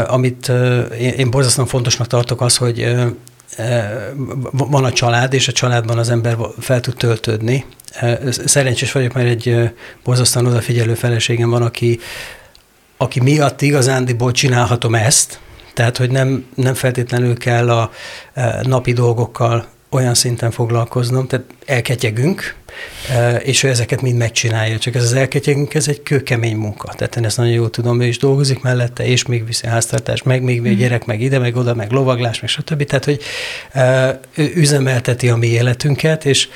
amit 0.07 0.51
én 0.99 1.29
borzasztóan 1.29 1.67
fontosnak 1.67 2.07
tartok, 2.07 2.41
az, 2.41 2.57
hogy 2.57 2.95
van 4.51 4.83
a 4.83 4.91
család, 4.91 5.33
és 5.33 5.47
a 5.47 5.51
családban 5.51 5.97
az 5.97 6.09
ember 6.09 6.37
fel 6.59 6.79
tud 6.79 6.95
töltődni. 6.95 7.65
Szerencsés 8.45 8.91
vagyok, 8.91 9.13
mert 9.13 9.27
egy 9.27 9.71
borzasztóan 10.03 10.45
odafigyelő 10.45 10.93
feleségem 10.93 11.49
van, 11.49 11.61
aki, 11.61 11.99
aki 12.97 13.19
miatt 13.19 13.61
igazándiból 13.61 14.31
csinálhatom 14.31 14.95
ezt, 14.95 15.39
tehát, 15.79 15.97
hogy 15.97 16.11
nem, 16.11 16.45
nem 16.55 16.73
feltétlenül 16.73 17.37
kell 17.37 17.69
a 17.69 17.91
e, 18.33 18.59
napi 18.63 18.93
dolgokkal 18.93 19.67
olyan 19.89 20.13
szinten 20.13 20.51
foglalkoznom, 20.51 21.27
tehát 21.27 21.45
elketyegünk, 21.65 22.55
e, 23.09 23.35
és 23.35 23.63
ő 23.63 23.69
ezeket 23.69 24.01
mind 24.01 24.17
megcsinálja, 24.17 24.77
csak 24.77 24.95
ez 24.95 25.03
az 25.03 25.13
elketyegünk, 25.13 25.73
ez 25.73 25.87
egy 25.87 26.03
kőkemény 26.03 26.55
munka. 26.55 26.93
Tehát 26.97 27.15
én 27.15 27.25
ezt 27.25 27.37
nagyon 27.37 27.53
jól 27.53 27.69
tudom, 27.69 28.01
ő 28.01 28.05
is 28.05 28.17
dolgozik 28.17 28.61
mellette, 28.61 29.05
és 29.05 29.25
még 29.25 29.45
viszi 29.45 29.67
háztartás, 29.67 30.23
meg 30.23 30.41
még 30.43 30.61
mm. 30.61 30.73
gyerek, 30.73 31.05
meg 31.05 31.21
ide, 31.21 31.39
meg 31.39 31.55
oda, 31.55 31.73
meg 31.73 31.91
lovaglás, 31.91 32.39
meg 32.39 32.49
stb. 32.49 32.83
Tehát, 32.83 33.05
hogy 33.05 33.21
e, 33.71 34.19
ő 34.35 34.51
üzemelteti 34.55 35.29
a 35.29 35.35
mi 35.35 35.47
életünket, 35.47 36.25
és 36.25 36.47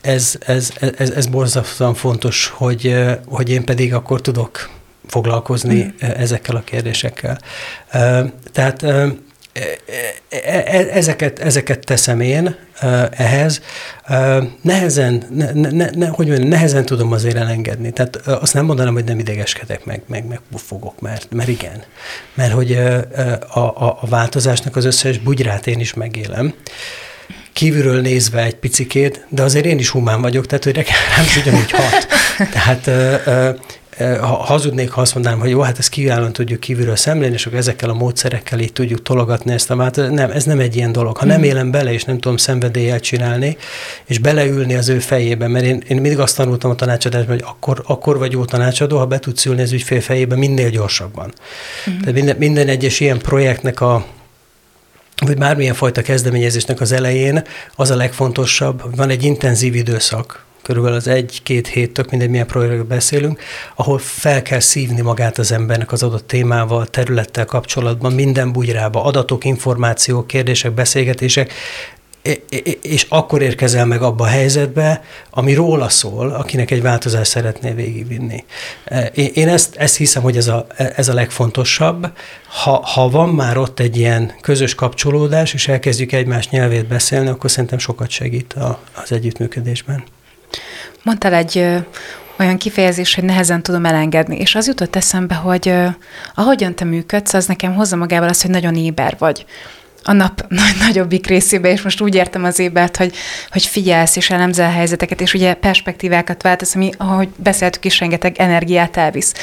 ez, 0.00 0.34
ez, 0.46 0.72
ez, 0.96 1.10
ez 1.10 1.26
borzasztóan 1.26 1.94
fontos, 1.94 2.46
hogy, 2.46 2.94
hogy 3.26 3.50
én 3.50 3.64
pedig 3.64 3.94
akkor 3.94 4.20
tudok 4.20 4.70
foglalkozni 5.12 5.82
mm. 5.82 6.08
ezekkel 6.08 6.56
a 6.56 6.62
kérdésekkel. 6.64 7.38
Tehát 8.52 8.82
e, 8.82 9.08
e, 9.52 10.38
e, 10.48 10.88
ezeket, 10.92 11.38
ezeket 11.38 11.84
teszem 11.84 12.20
én 12.20 12.56
ehhez. 13.10 13.60
Nehezen, 14.62 15.26
ne, 15.30 15.52
ne, 15.52 15.90
ne, 15.90 16.06
hogy 16.06 16.26
mondjam, 16.26 16.48
nehezen 16.48 16.84
tudom 16.84 17.12
azért 17.12 17.36
elengedni. 17.36 17.92
Tehát 17.92 18.16
azt 18.16 18.54
nem 18.54 18.64
mondanám, 18.64 18.92
hogy 18.92 19.04
nem 19.04 19.18
idegeskedek 19.18 19.84
meg, 19.84 20.02
meg, 20.06 20.26
meg 20.26 20.40
fogok, 20.56 21.00
mert, 21.00 21.26
mert 21.30 21.48
igen. 21.48 21.82
Mert 22.34 22.52
hogy 22.52 22.72
a, 22.72 23.58
a, 23.58 23.98
a 24.00 24.06
változásnak 24.08 24.76
az 24.76 24.84
összes 24.84 25.18
bugyrát 25.18 25.66
én 25.66 25.80
is 25.80 25.94
megélem 25.94 26.54
kívülről 27.52 28.00
nézve 28.00 28.42
egy 28.42 28.54
picikét, 28.54 29.26
de 29.28 29.42
azért 29.42 29.64
én 29.64 29.78
is 29.78 29.88
humán 29.88 30.20
vagyok, 30.20 30.46
tehát 30.46 30.64
hogy 30.64 30.74
rám 31.16 31.24
is 31.24 31.36
ugyanúgy 31.36 31.70
hat. 31.70 32.06
Tehát 32.56 32.90
ha 33.98 34.26
hazudnék, 34.26 34.90
ha 34.90 35.00
azt 35.00 35.14
mondanám, 35.14 35.38
hogy 35.38 35.50
jó, 35.50 35.60
hát 35.60 35.78
ezt 35.78 35.88
kiválóan 35.88 36.32
tudjuk 36.32 36.60
kívülről 36.60 36.96
szemlélni, 36.96 37.34
és 37.34 37.46
akkor 37.46 37.58
ezekkel 37.58 37.90
a 37.90 37.94
módszerekkel 37.94 38.58
így 38.58 38.72
tudjuk 38.72 39.02
tologatni 39.02 39.52
ezt 39.52 39.70
a 39.70 39.74
mát. 39.74 39.96
Nem, 39.96 40.30
ez 40.30 40.44
nem 40.44 40.58
egy 40.60 40.76
ilyen 40.76 40.92
dolog. 40.92 41.16
Ha 41.16 41.24
nem 41.24 41.36
mhm. 41.36 41.48
élem 41.48 41.70
bele, 41.70 41.92
és 41.92 42.04
nem 42.04 42.18
tudom 42.18 42.36
szenvedéllyel 42.36 43.00
csinálni, 43.00 43.56
és 44.04 44.18
beleülni 44.18 44.74
az 44.74 44.88
ő 44.88 44.98
fejébe, 44.98 45.48
mert 45.48 45.64
én, 45.64 45.82
én 45.88 46.00
mindig 46.00 46.18
azt 46.18 46.36
tanultam 46.36 46.70
a 46.70 46.74
tanácsadásban, 46.74 47.34
hogy 47.34 47.44
akkor, 47.48 47.82
akkor 47.86 48.18
vagy 48.18 48.32
jó 48.32 48.44
tanácsadó, 48.44 48.98
ha 48.98 49.06
be 49.06 49.18
tudsz 49.18 49.44
ülni 49.44 49.62
az 49.62 49.72
ügyfél 49.72 50.00
fejébe 50.00 50.36
minél 50.36 50.70
gyorsabban. 50.70 51.32
Mm. 51.90 51.98
Tehát 51.98 52.14
minden, 52.14 52.36
minden 52.36 52.68
egyes 52.68 53.00
ilyen 53.00 53.18
projektnek 53.18 53.80
a 53.80 54.06
vagy 55.26 55.38
bármilyen 55.38 55.74
fajta 55.74 56.02
kezdeményezésnek 56.02 56.80
az 56.80 56.92
elején 56.92 57.44
az 57.76 57.90
a 57.90 57.96
legfontosabb, 57.96 58.96
van 58.96 59.10
egy 59.10 59.24
intenzív 59.24 59.74
időszak, 59.74 60.44
körülbelül 60.62 60.96
az 60.96 61.06
egy-két 61.06 61.66
hét, 61.66 61.92
tök 61.92 62.10
mindegy, 62.10 62.30
milyen 62.30 62.46
projektről 62.46 62.84
beszélünk, 62.84 63.40
ahol 63.74 63.98
fel 63.98 64.42
kell 64.42 64.60
szívni 64.60 65.00
magát 65.00 65.38
az 65.38 65.52
embernek 65.52 65.92
az 65.92 66.02
adott 66.02 66.26
témával, 66.26 66.86
területtel 66.86 67.44
kapcsolatban, 67.44 68.12
minden 68.12 68.52
bugyrába, 68.52 69.04
adatok, 69.04 69.44
információk, 69.44 70.26
kérdések, 70.26 70.72
beszélgetések, 70.72 71.52
és 72.82 73.06
akkor 73.08 73.42
érkezel 73.42 73.86
meg 73.86 74.02
abba 74.02 74.24
a 74.24 74.28
helyzetbe, 74.28 75.04
ami 75.30 75.54
róla 75.54 75.88
szól, 75.88 76.30
akinek 76.30 76.70
egy 76.70 76.82
változást 76.82 77.30
szeretné 77.30 77.72
végigvinni. 77.72 78.44
Én 79.14 79.48
ezt, 79.48 79.76
ezt 79.76 79.96
hiszem, 79.96 80.22
hogy 80.22 80.36
ez 80.36 80.48
a, 80.48 80.66
ez 80.76 81.08
a 81.08 81.14
legfontosabb. 81.14 82.12
Ha, 82.62 82.82
ha 82.84 83.08
van 83.08 83.28
már 83.28 83.56
ott 83.56 83.80
egy 83.80 83.96
ilyen 83.96 84.32
közös 84.40 84.74
kapcsolódás, 84.74 85.54
és 85.54 85.68
elkezdjük 85.68 86.12
egymás 86.12 86.48
nyelvét 86.48 86.86
beszélni, 86.86 87.28
akkor 87.28 87.50
szerintem 87.50 87.78
sokat 87.78 88.10
segít 88.10 88.52
a, 88.52 88.78
az 89.02 89.12
együttműködésben. 89.12 90.04
Mondtál 91.02 91.34
egy 91.34 91.58
ö, 91.58 91.76
olyan 92.38 92.56
kifejezés, 92.56 93.14
hogy 93.14 93.24
nehezen 93.24 93.62
tudom 93.62 93.84
elengedni, 93.84 94.36
és 94.36 94.54
az 94.54 94.66
jutott 94.66 94.96
eszembe, 94.96 95.34
hogy 95.34 95.68
ö, 95.68 95.86
ahogyan 96.34 96.74
te 96.74 96.84
működsz, 96.84 97.34
az 97.34 97.46
nekem 97.46 97.74
hozza 97.74 97.96
magával 97.96 98.28
azt, 98.28 98.42
hogy 98.42 98.50
nagyon 98.50 98.76
éber 98.76 99.16
vagy 99.18 99.46
a 100.02 100.12
nap 100.12 100.44
nagy, 100.48 100.76
nagyobbik 100.80 101.26
részébe, 101.26 101.70
és 101.70 101.82
most 101.82 102.00
úgy 102.00 102.14
értem 102.14 102.44
az 102.44 102.58
ébert, 102.58 102.96
hogy, 102.96 103.14
hogy 103.50 103.64
figyelsz 103.64 104.16
és 104.16 104.30
elemzel 104.30 104.70
helyzeteket, 104.70 105.20
és 105.20 105.34
ugye 105.34 105.54
perspektívákat 105.54 106.42
váltasz, 106.42 106.74
ami, 106.74 106.90
ahogy 106.96 107.28
beszéltük 107.36 107.84
is, 107.84 108.00
rengeteg 108.00 108.38
energiát 108.38 108.96
elvisz. 108.96 109.34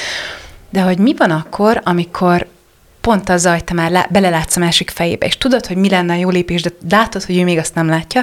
De 0.69 0.81
hogy 0.81 0.97
mi 0.97 1.13
van 1.17 1.31
akkor, 1.31 1.81
amikor 1.83 2.47
pont 3.01 3.29
az 3.29 3.41
zaj, 3.41 3.61
te 3.61 3.73
már 3.73 3.91
lá, 3.91 4.07
belelátsz 4.09 4.55
a 4.55 4.59
másik 4.59 4.89
fejébe, 4.89 5.25
és 5.25 5.37
tudod, 5.37 5.65
hogy 5.65 5.77
mi 5.77 5.89
lenne 5.89 6.13
a 6.13 6.17
jó 6.17 6.29
lépés, 6.29 6.61
de 6.61 6.69
látod, 6.89 7.23
hogy 7.23 7.37
ő 7.37 7.43
még 7.43 7.57
azt 7.57 7.75
nem 7.75 7.87
látja, 7.87 8.21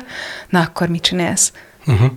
na 0.48 0.60
akkor 0.60 0.88
mit 0.88 1.02
csinálsz? 1.02 1.52
Uh-huh. 1.86 2.10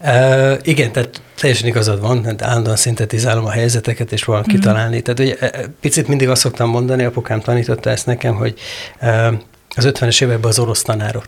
Uh, 0.00 0.58
igen, 0.62 0.92
tehát 0.92 1.20
teljesen 1.40 1.68
igazad 1.68 2.00
van, 2.00 2.24
hát 2.24 2.42
állandóan 2.42 2.76
szintetizálom 2.76 3.44
a 3.44 3.50
helyzeteket, 3.50 4.12
és 4.12 4.24
valami 4.24 4.44
mm. 4.48 4.54
kitalálni. 4.54 5.02
Tehát 5.02 5.20
ugye, 5.20 5.50
picit 5.80 6.08
mindig 6.08 6.28
azt 6.28 6.40
szoktam 6.40 6.70
mondani, 6.70 7.04
apukám 7.04 7.40
tanította 7.40 7.90
ezt 7.90 8.06
nekem, 8.06 8.34
hogy 8.34 8.54
uh, 9.00 9.32
az 9.76 9.88
50-es 9.88 10.22
években 10.22 10.50
az 10.50 10.58
orosz 10.58 10.82
tanárok, 10.82 11.24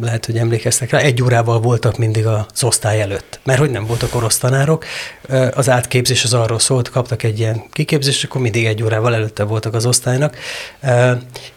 lehet, 0.00 0.26
hogy 0.26 0.38
emlékeztek 0.38 0.90
rá, 0.90 0.98
egy 0.98 1.22
órával 1.22 1.60
voltak 1.60 1.98
mindig 1.98 2.26
az 2.26 2.64
osztály 2.64 3.00
előtt. 3.00 3.40
Mert 3.44 3.58
hogy 3.58 3.70
nem 3.70 3.86
voltak 3.86 4.14
orosz 4.14 4.38
tanárok, 4.38 4.84
az 5.54 5.68
átképzés 5.68 6.24
az 6.24 6.34
arról 6.34 6.58
szólt, 6.58 6.90
kaptak 6.90 7.22
egy 7.22 7.38
ilyen 7.38 7.62
kiképzést, 7.72 8.24
akkor 8.24 8.40
mindig 8.40 8.64
egy 8.64 8.82
órával 8.82 9.14
előtte 9.14 9.42
voltak 9.42 9.74
az 9.74 9.86
osztálynak. 9.86 10.36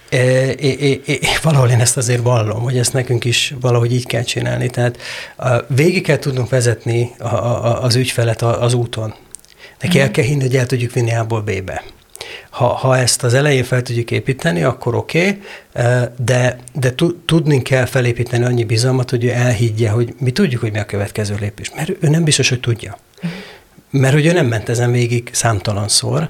É, 0.09 0.17
é, 0.59 1.01
é, 1.05 1.19
valahol 1.41 1.69
én 1.69 1.79
ezt 1.79 1.97
azért 1.97 2.21
vallom, 2.21 2.61
hogy 2.61 2.77
ezt 2.77 2.93
nekünk 2.93 3.25
is 3.25 3.53
valahogy 3.61 3.93
így 3.93 4.05
kell 4.05 4.23
csinálni. 4.23 4.69
Tehát 4.69 4.97
végig 5.67 6.03
kell 6.03 6.17
tudnunk 6.17 6.49
vezetni 6.49 7.11
a, 7.19 7.35
a, 7.35 7.83
az 7.83 7.95
ügyfelet 7.95 8.41
az 8.41 8.73
úton. 8.73 9.13
Neki 9.79 9.99
el 9.99 10.11
kell 10.11 10.25
hinni, 10.25 10.41
hogy 10.41 10.55
el 10.55 10.65
tudjuk 10.65 10.91
vinni 10.91 11.15
A-ból 11.15 11.41
B-be. 11.41 11.83
Ha, 12.49 12.65
ha 12.65 12.97
ezt 12.97 13.23
az 13.23 13.33
elején 13.33 13.63
fel 13.63 13.81
tudjuk 13.81 14.11
építeni, 14.11 14.63
akkor 14.63 14.95
oké, 14.95 15.27
okay, 15.27 15.41
de, 16.17 16.59
de 16.73 16.93
tudni 17.25 17.61
kell 17.61 17.85
felépíteni 17.85 18.43
annyi 18.43 18.63
bizalmat, 18.63 19.09
hogy 19.09 19.23
ő 19.23 19.29
elhiggye, 19.29 19.89
hogy 19.89 20.13
mi 20.19 20.31
tudjuk, 20.31 20.61
hogy 20.61 20.71
mi 20.71 20.79
a 20.79 20.85
következő 20.85 21.35
lépés. 21.39 21.71
Mert 21.75 21.89
ő 21.89 22.09
nem 22.09 22.23
biztos, 22.23 22.49
hogy 22.49 22.59
tudja. 22.59 22.97
Mert 23.89 24.13
hogy 24.13 24.25
ő 24.25 24.31
nem 24.31 24.45
ment 24.45 24.69
ezen 24.69 24.91
végig 24.91 25.29
számtalanszor. 25.31 26.29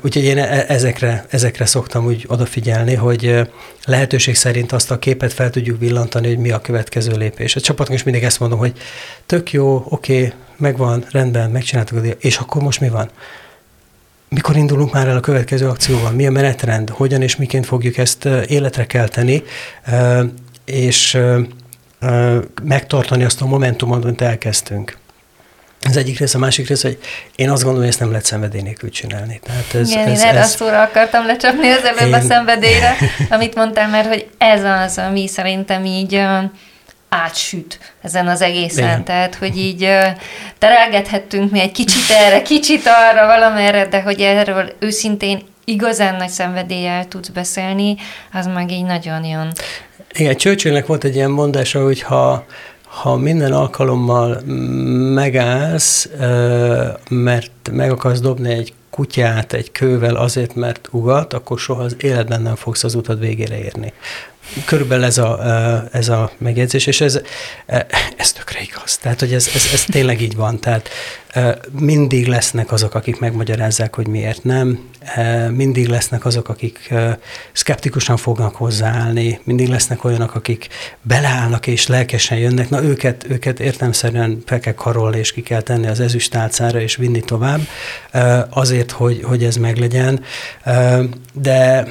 Úgyhogy 0.00 0.24
én 0.24 0.38
e, 0.38 0.64
ezekre, 0.68 1.26
ezekre 1.28 1.66
szoktam 1.66 2.06
úgy 2.06 2.24
odafigyelni, 2.28 2.94
hogy 2.94 3.48
lehetőség 3.84 4.34
szerint 4.34 4.72
azt 4.72 4.90
a 4.90 4.98
képet 4.98 5.32
fel 5.32 5.50
tudjuk 5.50 5.78
villantani, 5.78 6.28
hogy 6.28 6.38
mi 6.38 6.50
a 6.50 6.60
következő 6.60 7.16
lépés. 7.16 7.56
A 7.56 7.60
csapatnak 7.60 7.96
is 7.96 8.02
mindig 8.02 8.24
ezt 8.24 8.40
mondom, 8.40 8.58
hogy 8.58 8.72
tök 9.26 9.52
jó, 9.52 9.84
oké, 9.88 10.16
okay, 10.16 10.32
megvan, 10.56 11.04
rendben, 11.10 11.50
megcsináltuk, 11.50 12.06
és 12.18 12.36
akkor 12.36 12.62
most 12.62 12.80
mi 12.80 12.88
van? 12.88 13.10
Mikor 14.28 14.56
indulunk 14.56 14.92
már 14.92 15.08
el 15.08 15.16
a 15.16 15.20
következő 15.20 15.68
akcióval, 15.68 16.10
mi 16.10 16.26
a 16.26 16.30
menetrend, 16.30 16.90
hogyan 16.90 17.22
és 17.22 17.36
miként 17.36 17.66
fogjuk 17.66 17.96
ezt 17.96 18.24
életre 18.24 18.86
kelteni, 18.86 19.42
és 20.64 21.18
megtartani 22.62 23.24
azt 23.24 23.40
a 23.40 23.46
momentumot, 23.46 24.04
amit 24.04 24.20
elkezdtünk. 24.20 24.96
Az 25.82 25.96
egyik 25.96 26.18
rész, 26.18 26.34
a 26.34 26.38
másik 26.38 26.68
rész, 26.68 26.82
hogy 26.82 26.98
én 27.36 27.50
azt 27.50 27.62
gondolom, 27.62 27.78
hogy 27.78 27.88
ezt 27.88 28.00
nem 28.00 28.08
lehet 28.08 28.24
szenvedély 28.24 28.60
nélkül 28.60 28.90
csinálni. 28.90 29.40
Tehát 29.44 29.74
ez, 29.74 29.90
Igen, 29.90 30.08
ez, 30.08 30.20
én 30.20 30.26
erre 30.26 30.38
ez... 30.38 30.50
szóra 30.50 30.82
akartam 30.82 31.26
lecsapni 31.26 31.70
az 31.70 31.84
előbb 31.84 32.08
én... 32.08 32.14
a 32.14 32.20
szenvedélyre, 32.20 32.96
amit 33.30 33.54
mondtál, 33.54 33.88
mert 33.88 34.08
hogy 34.08 34.28
ez 34.38 34.62
az, 34.64 34.98
ami 34.98 35.26
szerintem 35.26 35.84
így 35.84 36.22
átsüt 37.24 37.78
ezen 38.02 38.28
az 38.28 38.42
egészen. 38.42 38.84
Igen. 38.84 39.04
Tehát, 39.04 39.34
hogy 39.34 39.56
így 39.56 39.88
terelgethettünk 40.58 41.50
mi 41.50 41.60
egy 41.60 41.72
kicsit 41.72 42.10
erre, 42.10 42.42
kicsit 42.42 42.82
arra, 42.86 43.26
valamerre, 43.26 43.86
de 43.86 44.02
hogy 44.02 44.20
erről 44.20 44.72
őszintén 44.78 45.40
igazán 45.64 46.16
nagy 46.16 46.28
szenvedéllyel 46.28 47.08
tudsz 47.08 47.28
beszélni, 47.28 47.96
az 48.32 48.46
meg 48.46 48.70
így 48.70 48.84
nagyon 48.84 49.24
jön. 49.24 49.52
Igen, 50.12 50.36
Churchillnek 50.36 50.86
volt 50.86 51.04
egy 51.04 51.14
ilyen 51.14 51.30
mondása, 51.30 51.82
hogy 51.82 52.02
ha, 52.02 52.44
ha 52.84 53.16
minden 53.16 53.52
alkalommal 53.52 54.40
megállsz, 55.14 56.08
mert 57.08 57.50
meg 57.70 57.90
akarsz 57.90 58.20
dobni 58.20 58.52
egy 58.52 58.72
kutyát 58.90 59.52
egy 59.52 59.72
kővel 59.72 60.16
azért, 60.16 60.54
mert 60.54 60.88
ugat, 60.90 61.32
akkor 61.32 61.58
soha 61.58 61.82
az 61.82 61.96
életben 62.00 62.42
nem 62.42 62.56
fogsz 62.56 62.84
az 62.84 62.94
utad 62.94 63.20
végére 63.20 63.58
érni. 63.58 63.92
Körülbelül 64.64 65.04
ez 65.04 65.18
a, 65.18 65.40
ez 65.92 66.08
a 66.08 66.30
megjegyzés, 66.38 66.86
és 66.86 67.00
ez, 67.00 67.20
ez 68.16 68.32
tökre 68.32 68.60
igaz. 68.60 68.98
Tehát, 68.98 69.20
hogy 69.20 69.32
ez, 69.32 69.50
ez, 69.54 69.68
ez 69.72 69.84
tényleg 69.84 70.20
így 70.20 70.36
van. 70.36 70.60
Tehát 70.60 70.88
mindig 71.78 72.26
lesznek 72.26 72.72
azok, 72.72 72.94
akik 72.94 73.18
megmagyarázzák, 73.18 73.94
hogy 73.94 74.06
miért 74.06 74.44
nem, 74.44 74.88
mindig 75.50 75.88
lesznek 75.88 76.24
azok, 76.24 76.48
akik 76.48 76.94
szkeptikusan 77.52 78.16
fognak 78.16 78.54
hozzáállni, 78.54 79.40
mindig 79.44 79.68
lesznek 79.68 80.04
olyanok, 80.04 80.34
akik 80.34 80.68
beleállnak 81.02 81.66
és 81.66 81.86
lelkesen 81.86 82.38
jönnek, 82.38 82.68
na 82.68 82.82
őket, 82.82 83.26
őket 83.28 83.60
értemszerűen 83.60 84.42
fel 84.46 84.60
kell 84.60 84.74
karolni, 84.74 85.18
és 85.18 85.32
ki 85.32 85.42
kell 85.42 85.62
tenni 85.62 85.86
az 85.86 86.00
ezüstálcára, 86.00 86.80
és 86.80 86.96
vinni 86.96 87.20
tovább, 87.20 87.60
azért, 88.50 88.90
hogy, 88.90 89.22
hogy 89.22 89.44
ez 89.44 89.56
meglegyen. 89.56 90.20
De 91.32 91.88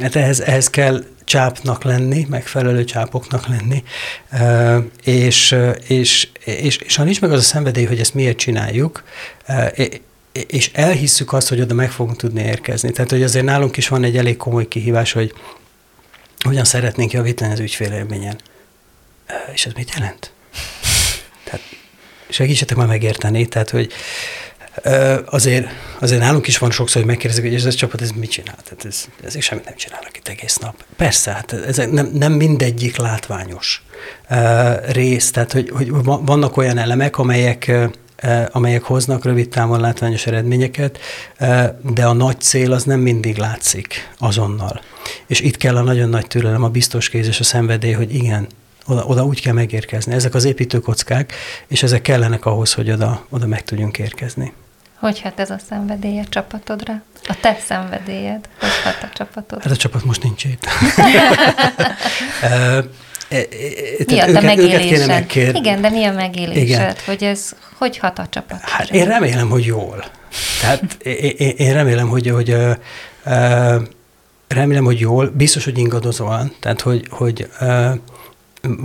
hát 0.00 0.16
ehhez, 0.16 0.40
ehhez 0.40 0.70
kell 0.70 1.04
csápnak 1.28 1.84
lenni, 1.84 2.26
megfelelő 2.28 2.84
csápoknak 2.84 3.46
lenni, 3.46 3.82
és, 5.04 5.56
és, 5.86 6.28
és, 6.44 6.76
és 6.76 6.96
ha 6.96 7.04
nincs 7.04 7.20
meg 7.20 7.32
az 7.32 7.38
a 7.38 7.42
szenvedély, 7.42 7.84
hogy 7.84 8.00
ezt 8.00 8.14
miért 8.14 8.36
csináljuk, 8.36 9.02
és 10.32 10.70
elhisszük 10.72 11.32
azt, 11.32 11.48
hogy 11.48 11.60
oda 11.60 11.74
meg 11.74 11.90
fogunk 11.90 12.16
tudni 12.16 12.42
érkezni. 12.42 12.90
Tehát, 12.90 13.10
hogy 13.10 13.22
azért 13.22 13.44
nálunk 13.44 13.76
is 13.76 13.88
van 13.88 14.04
egy 14.04 14.16
elég 14.16 14.36
komoly 14.36 14.68
kihívás, 14.68 15.12
hogy 15.12 15.32
hogyan 16.44 16.64
szeretnénk 16.64 17.12
javítani 17.12 17.52
az 17.52 17.60
ügyfélélményen. 17.60 18.38
És 19.52 19.66
ez 19.66 19.72
mit 19.72 19.92
jelent? 19.94 20.32
Tehát 21.44 21.60
segítsetek 22.28 22.76
már 22.76 22.86
megérteni, 22.86 23.46
tehát, 23.46 23.70
hogy 23.70 23.92
azért, 25.24 25.66
azért 26.00 26.20
nálunk 26.20 26.46
is 26.46 26.58
van 26.58 26.70
sokszor, 26.70 27.00
hogy 27.02 27.10
megkérdezik, 27.10 27.44
hogy 27.44 27.54
ez 27.54 27.64
a 27.64 27.72
csapat 27.72 28.00
ez 28.00 28.10
mit 28.10 28.30
csinál? 28.30 28.56
Tehát 28.64 28.84
ez, 28.84 29.04
ezek 29.24 29.42
semmit 29.42 29.64
nem 29.64 29.76
csinálnak 29.76 30.16
itt 30.16 30.28
egész 30.28 30.56
nap. 30.56 30.84
Persze, 30.96 31.32
hát 31.32 31.52
ez 31.52 31.76
nem, 31.76 32.10
nem 32.12 32.32
mindegyik 32.32 32.96
látványos 32.96 33.82
rész, 34.88 35.30
tehát 35.30 35.52
hogy, 35.52 35.70
hogy 35.70 35.90
vannak 36.02 36.56
olyan 36.56 36.78
elemek, 36.78 37.18
amelyek 37.18 37.72
amelyek 38.50 38.82
hoznak 38.82 39.24
rövid 39.24 39.48
távon 39.48 39.80
látványos 39.80 40.26
eredményeket, 40.26 40.98
de 41.82 42.06
a 42.06 42.12
nagy 42.12 42.40
cél 42.40 42.72
az 42.72 42.84
nem 42.84 43.00
mindig 43.00 43.36
látszik 43.36 44.14
azonnal. 44.18 44.80
És 45.26 45.40
itt 45.40 45.56
kell 45.56 45.76
a 45.76 45.82
nagyon 45.82 46.08
nagy 46.08 46.26
türelem, 46.26 46.62
a 46.62 46.68
biztos 46.68 47.08
kéz 47.08 47.26
és 47.26 47.40
a 47.40 47.44
szenvedély, 47.44 47.92
hogy 47.92 48.14
igen, 48.14 48.46
oda, 48.86 49.04
oda 49.04 49.24
úgy 49.24 49.40
kell 49.40 49.52
megérkezni. 49.52 50.14
Ezek 50.14 50.34
az 50.34 50.44
építőkockák, 50.44 51.32
és 51.66 51.82
ezek 51.82 52.02
kellenek 52.02 52.44
ahhoz, 52.44 52.72
hogy 52.72 52.90
oda, 52.90 53.26
oda 53.28 53.46
meg 53.46 53.64
tudjunk 53.64 53.98
érkezni. 53.98 54.52
Hogy 54.98 55.20
hát 55.20 55.40
ez 55.40 55.50
a 55.50 55.56
szenvedélye 55.68 56.24
csapatodra? 56.28 57.02
A 57.28 57.36
te 57.40 57.56
szenvedélyed, 57.66 58.48
hogy 58.60 58.70
a 59.02 59.08
csapatodra? 59.14 59.68
Hát 59.68 59.72
a 59.72 59.76
csapat 59.76 60.04
most 60.04 60.22
nincs 60.22 60.44
itt. 60.44 60.66
E, 63.30 63.36
e, 63.36 64.04
mi 64.06 64.18
a 64.18 64.24
te 64.24 64.40
megélésed? 64.40 65.06
Megkér... 65.06 65.54
Igen, 65.54 65.80
de 65.80 65.90
mi 65.90 66.04
a 66.04 66.12
megélésed? 66.12 66.62
Igen. 66.62 66.94
Hogy 67.06 67.24
ez 67.24 67.52
hogy 67.78 67.98
hat 67.98 68.18
a 68.18 68.26
csapat? 68.30 68.60
Hát 68.60 68.90
én 68.90 69.04
remélem, 69.04 69.48
hogy 69.48 69.64
jól. 69.64 70.04
Tehát 70.60 70.96
én, 71.38 71.54
én 71.56 71.72
remélem, 71.72 72.08
hogy, 72.08 72.28
hogy 72.28 72.50
uh, 72.50 72.74
uh, 73.26 73.82
remélem, 74.48 74.84
hogy 74.84 75.00
jól, 75.00 75.32
biztos, 75.34 75.64
hogy 75.64 75.78
ingadozóan, 75.78 76.52
tehát 76.60 76.80
hogy, 76.80 77.06
hogy 77.10 77.48
uh, 77.60 77.94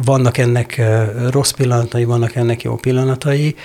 vannak 0.05 0.37
ennek 0.37 0.81
rossz 1.29 1.51
pillanatai, 1.51 2.03
vannak 2.03 2.35
ennek 2.35 2.61
jó 2.61 2.75
pillanatai. 2.75 3.55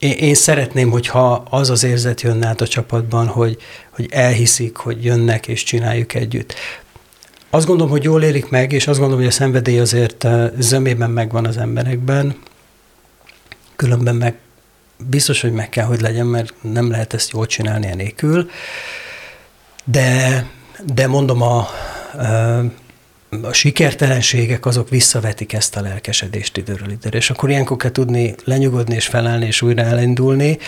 Én, 0.00 0.12
én 0.12 0.34
szeretném, 0.34 0.90
hogyha 0.90 1.32
az 1.50 1.70
az 1.70 1.84
érzet 1.84 2.20
jönne 2.20 2.46
át 2.46 2.60
a 2.60 2.66
csapatban, 2.66 3.26
hogy, 3.26 3.56
hogy 3.90 4.08
elhiszik, 4.10 4.76
hogy 4.76 5.04
jönnek 5.04 5.48
és 5.48 5.62
csináljuk 5.62 6.14
együtt. 6.14 6.54
Azt 7.50 7.66
gondolom, 7.66 7.90
hogy 7.90 8.04
jól 8.04 8.22
élik 8.22 8.48
meg, 8.48 8.72
és 8.72 8.86
azt 8.86 8.98
gondolom, 8.98 9.22
hogy 9.24 9.32
a 9.32 9.36
szenvedély 9.36 9.78
azért 9.78 10.24
eh, 10.24 10.50
zömében 10.58 11.10
megvan 11.10 11.46
az 11.46 11.56
emberekben, 11.56 12.36
különben 13.76 14.14
meg 14.14 14.38
biztos, 14.96 15.40
hogy 15.40 15.52
meg 15.52 15.68
kell, 15.68 15.84
hogy 15.84 16.00
legyen, 16.00 16.26
mert 16.26 16.54
nem 16.60 16.90
lehet 16.90 17.14
ezt 17.14 17.30
jól 17.30 17.46
csinálni 17.46 17.86
enélkül. 17.86 18.50
De, 19.84 20.46
de 20.94 21.06
mondom, 21.06 21.42
a, 21.42 21.68
eh, 22.18 22.60
a 23.42 23.52
sikertelenségek 23.52 24.66
azok 24.66 24.88
visszavetik 24.88 25.52
ezt 25.52 25.76
a 25.76 25.80
lelkesedést 25.80 26.56
időről 26.56 26.90
időre, 26.90 27.16
és 27.16 27.30
akkor 27.30 27.50
ilyenkor 27.50 27.76
kell 27.76 27.90
tudni 27.90 28.34
lenyugodni 28.44 28.94
és 28.94 29.06
felállni 29.06 29.46
és 29.46 29.62
újra 29.62 29.82
elindulni. 29.82 30.58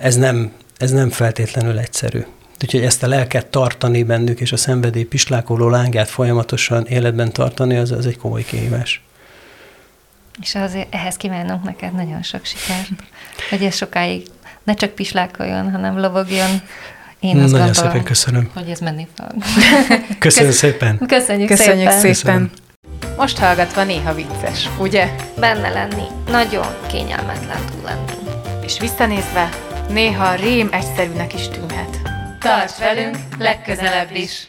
Ez 0.00 0.16
nem, 0.16 0.52
ez 0.76 0.90
nem 0.90 1.10
feltétlenül 1.10 1.78
egyszerű. 1.78 2.24
Úgyhogy 2.62 2.84
ezt 2.84 3.02
a 3.02 3.06
lelket 3.06 3.46
tartani 3.46 4.02
bennük, 4.02 4.40
és 4.40 4.52
a 4.52 4.56
szenvedély 4.56 5.04
pislákoló 5.04 5.68
lángát 5.68 6.08
folyamatosan 6.08 6.86
életben 6.86 7.32
tartani, 7.32 7.76
az, 7.76 7.90
az 7.90 8.06
egy 8.06 8.16
komoly 8.16 8.44
kihívás. 8.44 9.02
És 10.42 10.54
azért 10.54 10.94
ehhez 10.94 11.16
kívánunk 11.16 11.64
neked 11.64 11.94
nagyon 11.94 12.22
sok 12.22 12.44
sikert, 12.44 12.88
hogy 13.50 13.64
ez 13.64 13.74
sokáig 13.74 14.26
ne 14.64 14.74
csak 14.74 14.90
pislákoljon, 14.90 15.70
hanem 15.70 15.98
lovogjon. 15.98 16.62
Én 17.20 17.38
azt 17.38 17.52
Nagyon 17.52 17.66
gondolom, 17.66 17.90
szépen 17.90 18.04
köszönöm. 18.04 18.50
Hogy 18.54 18.68
ez 18.68 18.78
menni 18.78 19.06
fog. 19.16 19.42
Köszönöm 20.18 20.50
szépen. 20.50 20.98
Köszönjük, 21.06 21.48
Köszönjük 21.48 21.90
szépen. 21.90 22.14
szépen. 22.14 22.50
Most 23.16 23.38
hallgatva 23.38 23.84
néha 23.84 24.14
vicces, 24.14 24.68
ugye? 24.78 25.08
Benne 25.40 25.68
lenni, 25.68 26.04
nagyon 26.30 26.66
kényelmetlen 26.86 27.58
túl 27.70 27.82
lenni. 27.84 28.12
És 28.64 28.78
visszanézve, 28.80 29.48
néha 29.88 30.34
rém 30.34 30.68
egyszerűnek 30.72 31.34
is 31.34 31.48
tűnhet. 31.48 31.98
Tarts 32.40 32.78
velünk 32.78 33.16
legközelebb 33.38 34.14
is! 34.14 34.48